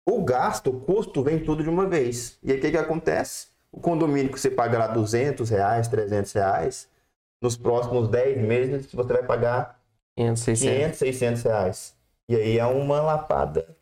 [0.07, 2.39] o gasto, o custo vem tudo de uma vez.
[2.43, 3.49] E aí o que, que acontece?
[3.71, 6.89] O condomínio que você paga lá 200 reais, 300 reais,
[7.41, 9.81] nos próximos 10 meses você vai pagar
[10.17, 11.97] 500, 600, 500, 600 reais.
[12.29, 13.77] E aí é uma lapada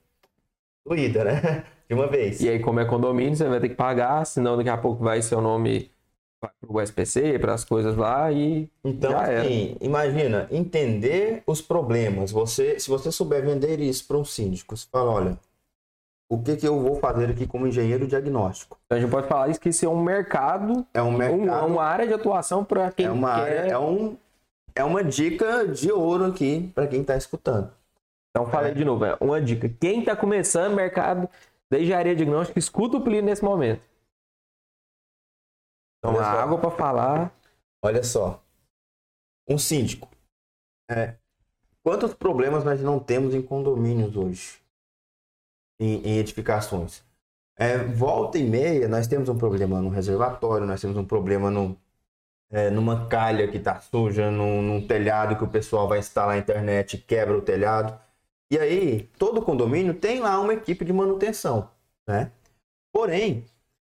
[0.87, 1.65] doída, né?
[1.89, 2.41] De uma vez.
[2.41, 5.21] E aí, como é condomínio, você vai ter que pagar, senão daqui a pouco vai
[5.23, 5.91] seu nome
[6.41, 12.79] para o SPC, para as coisas lá e então assim, imagina entender os problemas você
[12.81, 15.39] se você souber vender isso para um síndico você fala olha
[16.33, 18.79] o que, que eu vou fazer aqui como engenheiro diagnóstico?
[18.87, 21.73] Então a gente pode falar isso que isso é um mercado, É um mercado, um-
[21.75, 23.59] uma área de atuação para quem é uma quer.
[23.59, 24.17] área, é um
[24.77, 27.73] é uma dica de ouro aqui para quem está escutando.
[28.31, 29.69] Então falei de novo, é uma dica.
[29.81, 31.29] Quem está começando mercado
[31.69, 33.83] de engenharia diagnóstica, escuta o Plínio nesse momento.
[36.01, 36.39] Toma Olha só.
[36.41, 37.41] água para falar.
[37.83, 38.43] Olha só.
[39.49, 40.09] Um síndico.
[40.91, 41.17] É,
[41.83, 44.61] quantos problemas nós não temos em condomínios hoje?
[45.79, 47.03] Em, em edificações.
[47.57, 51.77] É, volta e meia, nós temos um problema no reservatório, nós temos um problema no,
[52.51, 56.39] é, numa calha que está suja, num, num telhado que o pessoal vai instalar a
[56.39, 57.99] internet e quebra o telhado.
[58.51, 61.71] E aí, todo condomínio tem lá uma equipe de manutenção,
[62.09, 62.33] né?
[62.93, 63.45] Porém,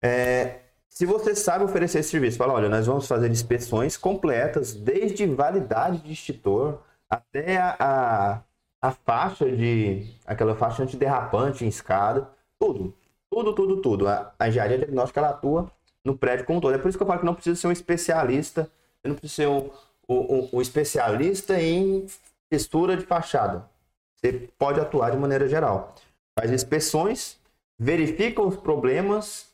[0.03, 0.62] é,
[0.93, 5.99] se você sabe oferecer esse serviço, fala, olha, nós vamos fazer inspeções completas, desde validade
[5.99, 6.79] de extintor
[7.09, 8.41] até a, a,
[8.81, 10.07] a faixa de.
[10.25, 12.29] aquela faixa antiderrapante em escada,
[12.59, 12.93] tudo.
[13.29, 14.07] Tudo, tudo, tudo.
[14.07, 15.71] A, a engenharia diagnóstica ela atua
[16.05, 16.75] no prédio como um todo.
[16.75, 18.69] É por isso que eu falo que não precisa ser um especialista,
[19.01, 19.69] você não precisa ser um,
[20.07, 22.05] um- um especialista em
[22.49, 23.67] textura de fachada.
[24.15, 25.95] Você pode atuar de maneira geral.
[26.37, 27.39] Faz inspeções,
[27.79, 29.52] verifica os problemas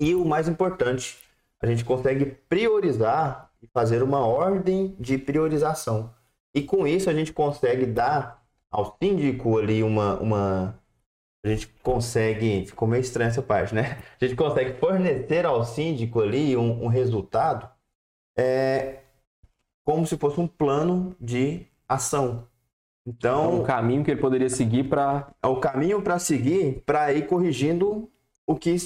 [0.00, 1.18] e o mais importante,
[1.60, 6.14] a gente consegue priorizar e fazer uma ordem de priorização.
[6.54, 10.18] E com isso a gente consegue dar ao síndico ali uma.
[10.20, 10.78] uma
[11.44, 12.66] a gente consegue.
[12.66, 13.98] Ficou meio estranha essa parte, né?
[14.20, 17.68] A gente consegue fornecer ao síndico ali um, um resultado
[18.36, 19.00] é,
[19.84, 22.46] como se fosse um plano de ação.
[23.06, 27.26] Então, um caminho que ele poderia seguir para é o caminho para seguir para ir
[27.26, 28.10] corrigindo
[28.44, 28.76] o que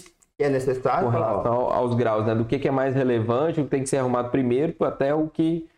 [0.43, 1.09] é necessário.
[1.11, 2.35] com ó, relação ao- aos graus, né?
[2.35, 5.29] Do que, que é mais relevante, o que tem que ser arrumado primeiro, até o
[5.29, 5.69] que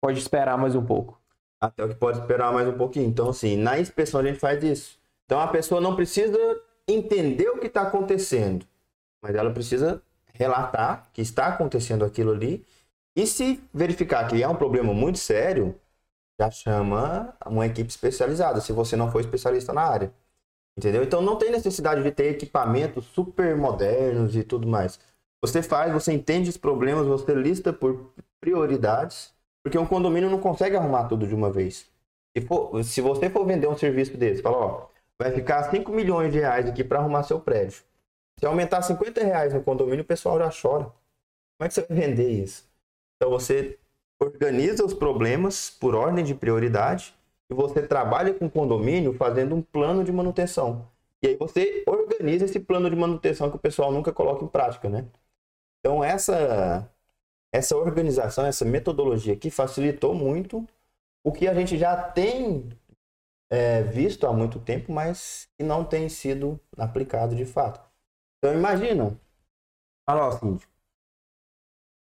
[0.00, 1.18] pode esperar mais um pouco.
[1.60, 3.06] Até o que pode esperar mais um pouquinho.
[3.06, 4.98] Então, assim, na inspeção a gente faz isso.
[5.26, 6.38] Então, a pessoa não precisa
[6.88, 8.66] entender o que está acontecendo,
[9.22, 12.64] mas ela precisa relatar que está acontecendo aquilo ali.
[13.14, 15.74] E se verificar que é um problema muito sério,
[16.40, 20.12] já chama uma equipe especializada, se você não for especialista na área.
[20.76, 21.02] Entendeu?
[21.02, 24.98] Então, não tem necessidade de ter equipamentos super modernos e tudo mais.
[25.42, 30.76] Você faz, você entende os problemas, você lista por prioridades porque um condomínio não consegue
[30.76, 31.86] arrumar tudo de uma vez.
[32.36, 34.86] Se, for- se você for vender um serviço desse, fala, ó,
[35.18, 37.82] vai ficar 5 milhões de reais aqui para arrumar seu prédio.
[38.38, 40.84] Se aumentar 50 reais no condomínio, o pessoal já chora.
[40.86, 42.64] Como é que você vai vender isso?
[43.16, 43.78] Então você
[44.20, 47.14] organiza os problemas por ordem de prioridade
[47.50, 50.88] e você trabalha com o condomínio fazendo um plano de manutenção.
[51.22, 54.88] E aí você organiza esse plano de manutenção que o pessoal nunca coloca em prática,
[54.88, 55.06] né?
[55.80, 56.88] Então essa
[57.52, 60.64] essa organização, essa metodologia aqui facilitou muito
[61.24, 62.70] o que a gente já tem
[63.50, 67.80] é, visto há muito tempo, mas que não tem sido aplicado de fato.
[68.38, 69.18] Então imagina,
[70.08, 70.72] fala ó, síndico.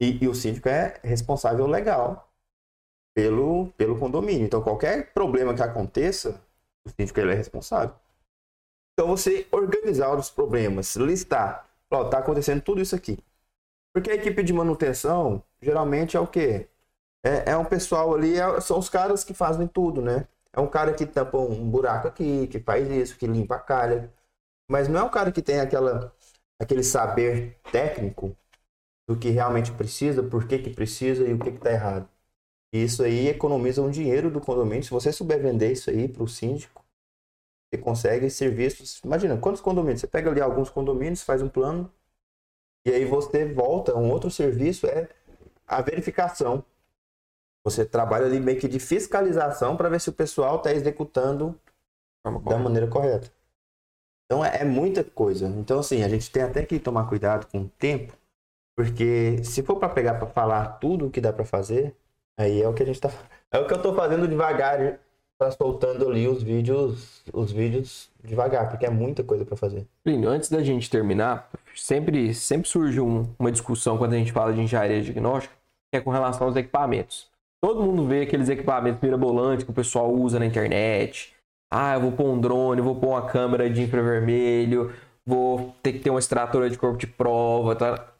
[0.01, 2.32] E, e o síndico é responsável legal
[3.15, 4.47] pelo, pelo condomínio.
[4.47, 6.41] Então qualquer problema que aconteça,
[6.87, 7.95] o síndico ele é responsável.
[8.93, 13.19] Então você organizar os problemas, listar, ó, tá acontecendo tudo isso aqui.
[13.95, 16.69] Porque a equipe de manutenção, geralmente é o quê?
[17.25, 20.27] É, é um pessoal ali, é- são os caras que fazem tudo, né?
[20.53, 24.13] É um cara que tampa um buraco aqui, que faz isso, que limpa a calha.
[24.71, 26.15] Mas não é um cara que tem aquela,
[26.61, 28.37] aquele saber técnico
[29.09, 32.09] do que realmente precisa, por que, que precisa e o que, que tá errado.
[32.73, 34.83] E isso aí economiza um dinheiro do condomínio.
[34.83, 36.83] Se você souber vender isso aí para o síndico,
[37.69, 39.01] você consegue serviços.
[39.05, 40.01] Imagina, quantos condomínios?
[40.01, 41.93] Você pega ali alguns condomínios, faz um plano,
[42.85, 45.09] e aí você volta, um outro serviço é
[45.67, 46.65] a verificação.
[47.65, 51.59] Você trabalha ali meio que de fiscalização para ver se o pessoal está executando
[52.25, 53.33] da maneira correta.
[54.27, 55.47] Então é, é muita coisa.
[55.47, 58.17] Então assim, a gente tem até que tomar cuidado com o tempo,
[58.77, 61.97] porque se for para pegar para falar tudo o que dá para fazer,
[62.39, 63.11] aí é o que a gente tá
[63.51, 64.99] é o que eu tô fazendo devagar
[65.39, 69.87] para soltando ali os vídeos, os vídeos devagar, porque é muita coisa para fazer.
[70.05, 74.53] Plínio, antes da gente terminar, sempre, sempre surge um- uma discussão quando a gente fala
[74.53, 75.55] de engenharia diagnóstica,
[75.93, 77.29] que é com relação aos equipamentos.
[77.61, 81.35] Todo mundo vê aqueles equipamentos mirabolantes que o pessoal usa na internet.
[81.71, 84.93] Ah, eu vou pôr um drone, vou pôr uma câmera de infravermelho,
[85.27, 88.12] vou ter que ter uma extratora de corpo de prova, tá?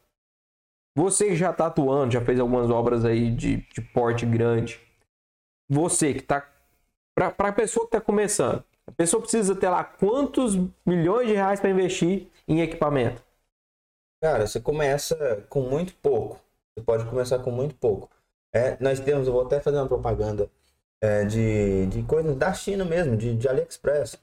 [0.97, 4.81] Você que já está atuando, já fez algumas obras aí de, de porte grande.
[5.71, 6.47] Você que está
[7.15, 11.61] para a pessoa que está começando, a pessoa precisa ter lá quantos milhões de reais
[11.61, 13.23] para investir em equipamento?
[14.23, 16.41] Cara, você começa com muito pouco.
[16.75, 18.09] Você pode começar com muito pouco.
[18.55, 20.51] É, nós temos, eu vou até fazer uma propaganda
[21.03, 24.19] é, de, de coisas da China mesmo, de, de AliExpress.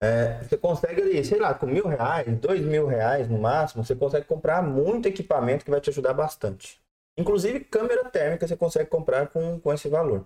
[0.00, 3.96] É, você consegue ali, sei lá, com mil reais, dois mil reais no máximo, você
[3.96, 6.80] consegue comprar muito equipamento que vai te ajudar bastante.
[7.16, 10.24] Inclusive câmera térmica você consegue comprar com, com esse valor.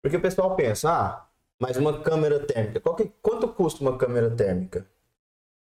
[0.00, 1.26] Porque o pessoal pensa, ah,
[1.60, 4.86] mas uma câmera térmica, que, quanto custa uma câmera térmica?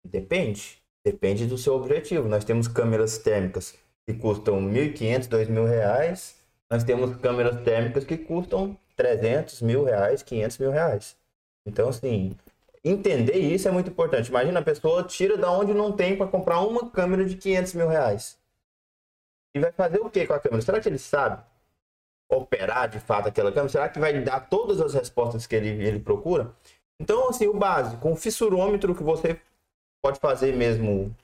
[0.05, 0.81] Depende.
[1.03, 2.29] Depende do seu objetivo.
[2.29, 6.35] Nós temos câmeras térmicas que custam R$ 1.500, R$ 2.000.
[6.69, 11.17] Nós temos câmeras térmicas que custam 300 mil reais, 500 mil reais.
[11.65, 12.35] Então, assim,
[12.83, 14.29] entender isso é muito importante.
[14.29, 17.87] Imagina a pessoa tira da onde não tem para comprar uma câmera de 500 mil
[17.87, 18.37] reais.
[19.55, 20.61] E vai fazer o que com a câmera?
[20.61, 21.41] Será que ele sabe
[22.29, 23.69] operar de fato aquela câmera?
[23.69, 26.53] Será que vai dar todas as respostas que ele, ele procura?
[26.99, 29.39] Então, assim, o básico, um fissurômetro que você
[30.01, 31.15] pode fazer mesmo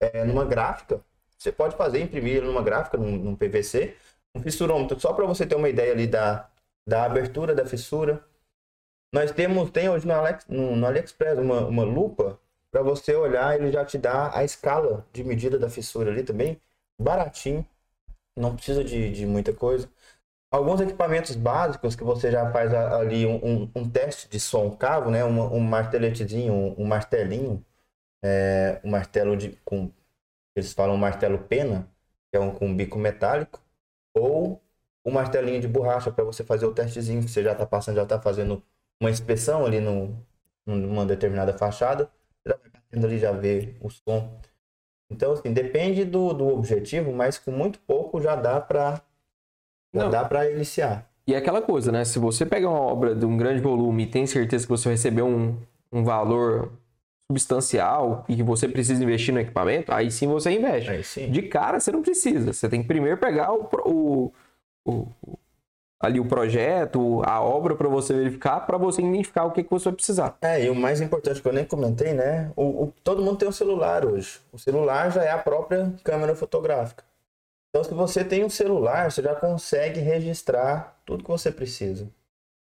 [0.00, 1.00] é, numa gráfica,
[1.38, 3.96] você pode fazer, imprimir numa gráfica, num, num PVC,
[4.34, 6.48] um fissurômetro, só para você ter uma ideia ali da,
[6.86, 8.24] da abertura da fissura.
[9.12, 12.38] Nós temos, tem hoje no, Alex, no, no AliExpress uma, uma lupa
[12.70, 16.60] para você olhar, ele já te dá a escala de medida da fissura ali também,
[16.98, 17.66] baratinho,
[18.36, 19.88] não precisa de, de muita coisa.
[20.50, 25.10] Alguns equipamentos básicos que você já faz ali um, um, um teste de som cavo,
[25.10, 25.24] né?
[25.24, 27.64] Um, um marteletezinho, um, um martelinho,
[28.22, 29.90] é, um martelo de, com,
[30.56, 31.88] eles falam martelo pena,
[32.30, 33.60] que é um com bico metálico
[34.14, 34.62] ou
[35.04, 38.02] um martelinho de borracha para você fazer o testezinho que você já está passando, já
[38.04, 38.62] está fazendo
[39.00, 40.16] uma inspeção ali no,
[40.66, 42.08] numa determinada fachada,
[42.46, 44.40] já vai batendo ali, já vê o som.
[45.10, 49.00] Então, assim, depende do, do objetivo, mas com muito pouco já dá para
[49.94, 51.08] já dá para iniciar.
[51.26, 52.04] E é aquela coisa, né?
[52.04, 54.94] Se você pega uma obra de um grande volume e tem certeza que você vai
[54.94, 55.56] receber um,
[55.90, 56.72] um valor
[57.30, 61.02] substancial e que você precisa investir no equipamento, aí sim você investe.
[61.02, 61.30] Sim.
[61.30, 62.52] De cara você não precisa.
[62.52, 64.32] Você tem que primeiro pegar o, o,
[64.84, 65.38] o
[66.00, 69.86] ali o projeto, a obra para você verificar, para você identificar o que, que você
[69.86, 70.36] vai precisar.
[70.42, 72.52] É, e o mais importante que eu nem comentei, né?
[72.54, 74.38] O, o, todo mundo tem um celular hoje.
[74.52, 77.04] O celular já é a própria câmera fotográfica.
[77.70, 82.08] Então, se você tem um celular, você já consegue registrar tudo que você precisa.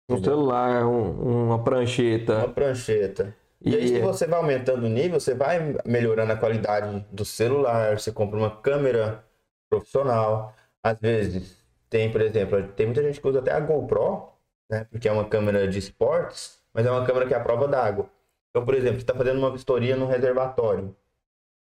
[0.09, 2.37] Um celular, um, uma prancheta.
[2.37, 3.35] Uma prancheta.
[3.61, 7.97] E aí, se você vai aumentando o nível, você vai melhorando a qualidade do celular,
[7.97, 9.23] você compra uma câmera
[9.69, 10.53] profissional.
[10.83, 11.62] Às vezes,
[11.93, 14.29] tem, por exemplo, tem muita gente que usa até a GoPro,
[14.69, 14.85] né?
[14.89, 18.09] Porque é uma câmera de esportes, mas é uma câmera que é a prova d'água.
[18.49, 20.95] Então, por exemplo, você está fazendo uma vistoria no reservatório.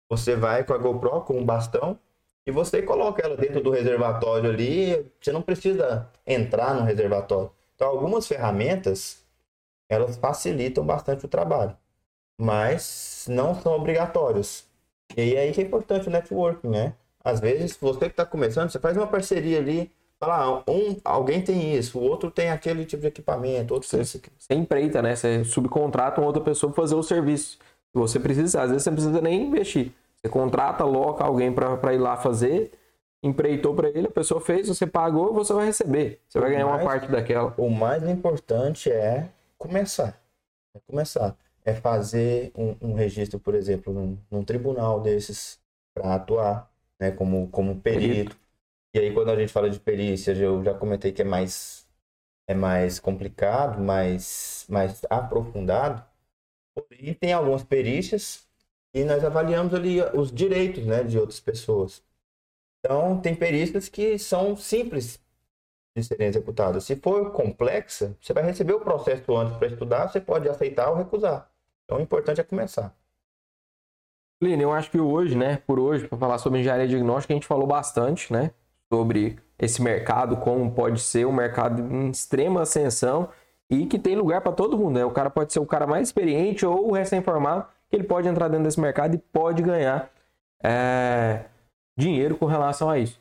[0.09, 1.99] Você vai com a GoPro, com um bastão,
[2.45, 5.11] e você coloca ela dentro do reservatório ali.
[5.19, 7.51] Você não precisa entrar no reservatório.
[7.75, 9.25] Então, algumas ferramentas,
[9.89, 11.75] elas facilitam bastante o trabalho
[12.39, 14.65] mas não são obrigatórios.
[15.17, 16.95] E aí é importante o networking, né?
[17.23, 21.41] Às vezes, você que está começando, você faz uma parceria ali, fala, ah, um, alguém
[21.41, 24.21] tem isso, o outro tem aquele tipo de equipamento, outro tem isso.
[24.37, 25.15] Você empreita, né?
[25.15, 27.57] Você subcontrata uma outra pessoa para fazer o serviço.
[27.93, 29.91] Você precisa, às vezes você não precisa nem investir.
[30.17, 32.71] Você contrata, aloca alguém para ir lá fazer,
[33.23, 36.21] empreitou para ele, a pessoa fez, você pagou, você vai receber.
[36.27, 37.53] Você vai ganhar mais, uma parte daquela.
[37.57, 40.21] O mais importante é começar.
[40.75, 41.35] É começar
[41.69, 45.59] é fazer um, um registro, por exemplo, num, num tribunal desses
[45.93, 48.07] para atuar, né, como, como perito.
[48.07, 48.38] perito.
[48.93, 51.87] E aí quando a gente fala de perícia, eu já comentei que é mais
[52.47, 56.03] é mais complicado, mais mais aprofundado.
[56.75, 58.47] Porém, tem algumas perícias
[58.93, 62.03] e nós avaliamos ali os direitos, né, de outras pessoas.
[62.79, 65.19] Então, tem perícias que são simples
[65.95, 66.85] de serem executadas.
[66.85, 70.95] Se for complexa, você vai receber o processo antes para estudar, você pode aceitar ou
[70.95, 71.51] recusar.
[71.85, 72.95] Então o importante é começar.
[74.41, 77.47] Lino, eu acho que hoje, né, por hoje, para falar sobre engenharia diagnóstica, a gente
[77.47, 78.51] falou bastante, né,
[78.91, 83.29] sobre esse mercado, como pode ser um mercado em extrema ascensão
[83.69, 85.05] e que tem lugar para todo mundo, né?
[85.05, 88.47] O cara pode ser o cara mais experiente ou o recém-formado, que ele pode entrar
[88.47, 90.11] dentro desse mercado e pode ganhar
[90.63, 91.45] é,
[91.97, 93.19] dinheiro com relação a isso.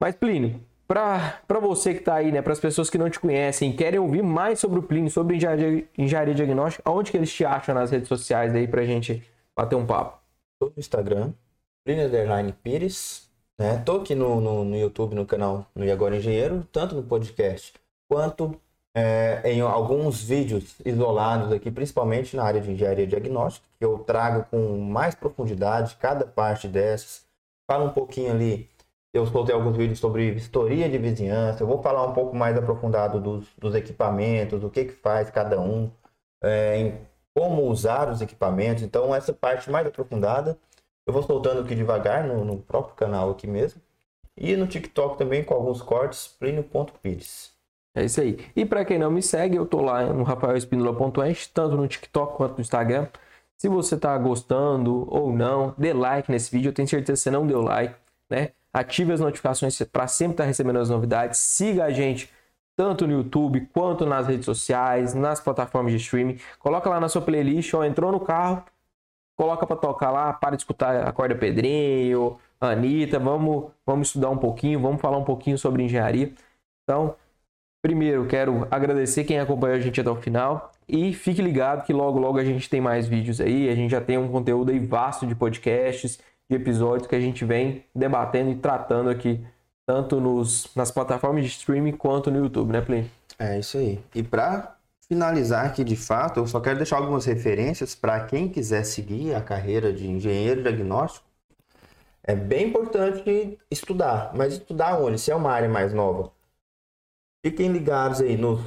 [0.00, 3.74] Mas, Plínio, para você que está aí, né, para as pessoas que não te conhecem,
[3.74, 7.74] querem ouvir mais sobre o Plínio, sobre engenharia, engenharia diagnóstica, aonde que eles te acham
[7.74, 9.26] nas redes sociais para a gente
[9.56, 10.18] bater um papo?
[10.60, 11.32] Tô no Instagram,
[11.84, 12.10] Plínio
[12.62, 13.23] Pires,
[13.58, 13.82] né?
[13.84, 17.72] Tô aqui no, no, no, YouTube, no canal no E Agora Engenheiro, tanto no podcast
[18.08, 18.60] quanto
[18.96, 24.46] é, em alguns vídeos isolados aqui, principalmente na área de engenharia diagnóstica, que eu trago
[24.50, 27.24] com mais profundidade cada parte dessas.
[27.66, 28.68] Falo um pouquinho ali
[29.14, 31.62] eu soltei alguns vídeos sobre vistoria de vizinhança.
[31.62, 35.60] Eu vou falar um pouco mais aprofundado dos, dos equipamentos, o que, que faz cada
[35.60, 35.88] um,
[36.42, 36.98] é, em
[37.32, 38.82] como usar os equipamentos.
[38.82, 40.58] Então, essa parte mais aprofundada
[41.06, 43.80] eu vou soltando aqui devagar no, no próprio canal aqui mesmo.
[44.36, 47.52] E no TikTok também com alguns cortes, plínio.pires.
[47.94, 48.38] É isso aí.
[48.56, 52.54] E para quem não me segue, eu tô lá no rafaelespinola.ent, tanto no TikTok quanto
[52.54, 53.06] no Instagram.
[53.56, 56.70] Se você tá gostando ou não, dê like nesse vídeo.
[56.70, 57.94] Eu tenho certeza que você não deu like,
[58.28, 58.50] né?
[58.72, 61.38] Ative as notificações para sempre estar tá recebendo as novidades.
[61.38, 62.28] Siga a gente
[62.76, 66.38] tanto no YouTube quanto nas redes sociais, nas plataformas de streaming.
[66.58, 68.64] Coloca lá na sua playlist, ó, entrou no carro,
[69.36, 74.38] coloca para tocar lá, para de escutar a Corda Pedrinho, Anitta, vamos, vamos estudar um
[74.38, 76.32] pouquinho, vamos falar um pouquinho sobre engenharia.
[76.82, 77.14] Então,
[77.82, 82.18] primeiro, quero agradecer quem acompanhou a gente até o final e fique ligado que logo,
[82.18, 85.26] logo a gente tem mais vídeos aí, a gente já tem um conteúdo aí vasto
[85.26, 86.18] de podcasts,
[86.48, 89.44] de episódios que a gente vem debatendo e tratando aqui,
[89.86, 93.10] tanto nos, nas plataformas de streaming quanto no YouTube, né, Plínio?
[93.38, 94.00] É isso aí.
[94.14, 94.76] E para
[95.08, 99.40] finalizar aqui de fato, eu só quero deixar algumas referências para quem quiser seguir a
[99.42, 101.26] carreira de engenheiro diagnóstico.
[102.22, 105.18] É bem importante estudar, mas estudar onde?
[105.18, 106.32] Se é uma área mais nova.
[107.44, 108.58] Fiquem ligados aí no,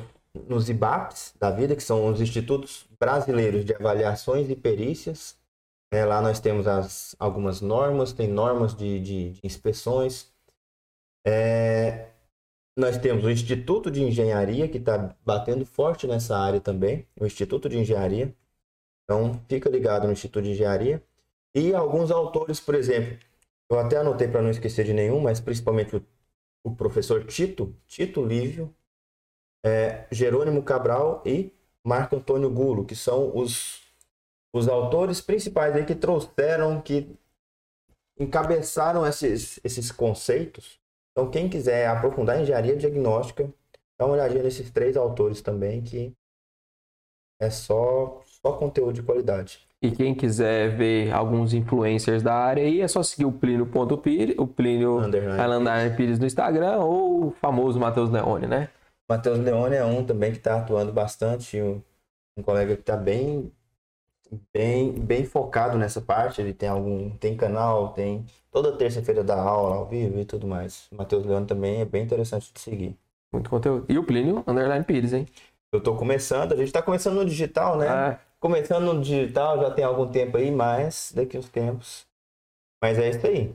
[0.47, 5.35] nos IBAPs da vida, que são os Institutos Brasileiros de Avaliações e Perícias.
[5.91, 10.31] É, lá nós temos as, algumas normas, tem normas de, de, de inspeções.
[11.25, 12.09] É,
[12.77, 17.67] nós temos o Instituto de Engenharia, que está batendo forte nessa área também, o Instituto
[17.67, 18.35] de Engenharia.
[19.03, 21.03] Então, fica ligado no Instituto de Engenharia.
[21.55, 23.17] E alguns autores, por exemplo,
[23.67, 26.05] eu até anotei para não esquecer de nenhum, mas principalmente o,
[26.63, 28.71] o professor Tito, Tito Lívio,
[29.65, 31.51] é, Jerônimo Cabral e
[31.83, 33.81] Marco Antônio Gulo, que são os,
[34.53, 37.17] os autores principais aí que trouxeram, que
[38.19, 40.79] encabeçaram esses, esses conceitos
[41.17, 43.51] então, quem quiser aprofundar engenharia diagnóstica,
[43.99, 46.13] dá uma olhadinha nesses três autores também, que
[47.41, 49.67] é só, só conteúdo de qualidade.
[49.81, 54.45] E quem quiser ver alguns influencers da área aí, é só seguir o Plínio.pires, o
[54.45, 58.69] Plínio Underline Pires no Instagram ou o famoso Matheus Leone, né?
[59.09, 61.81] Matheus Leone é um também que está atuando bastante, um,
[62.37, 63.51] um colega que está bem,
[64.53, 66.41] bem, bem focado nessa parte.
[66.41, 70.87] Ele tem algum, tem canal, tem toda terça-feira da aula ao vivo e tudo mais.
[70.91, 72.97] Matheus Leone também é bem interessante de seguir.
[73.31, 73.85] Muito conteúdo.
[73.89, 75.27] E o Plínio Underline Pires, hein?
[75.71, 77.87] Eu tô começando, a gente tá começando no digital, né?
[77.87, 78.19] Ah.
[78.39, 82.05] Começando no digital já tem algum tempo aí, mas daqui uns tempos.
[82.81, 83.53] Mas é isso aí.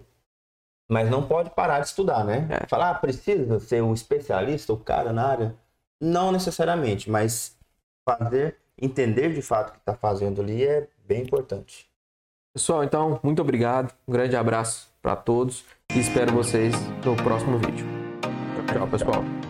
[0.90, 2.46] Mas não pode parar de estudar, né?
[2.50, 2.66] É.
[2.66, 5.56] Falar, ah, precisa ser um especialista, o cara na área?
[6.00, 7.56] Não necessariamente, mas
[8.04, 11.88] fazer, entender de fato o que está fazendo ali é bem importante.
[12.54, 13.94] Pessoal, então, muito obrigado.
[14.06, 15.64] Um grande abraço para todos
[15.94, 16.74] e espero vocês
[17.04, 17.86] no próximo vídeo.
[18.70, 19.41] Tchau, pessoal.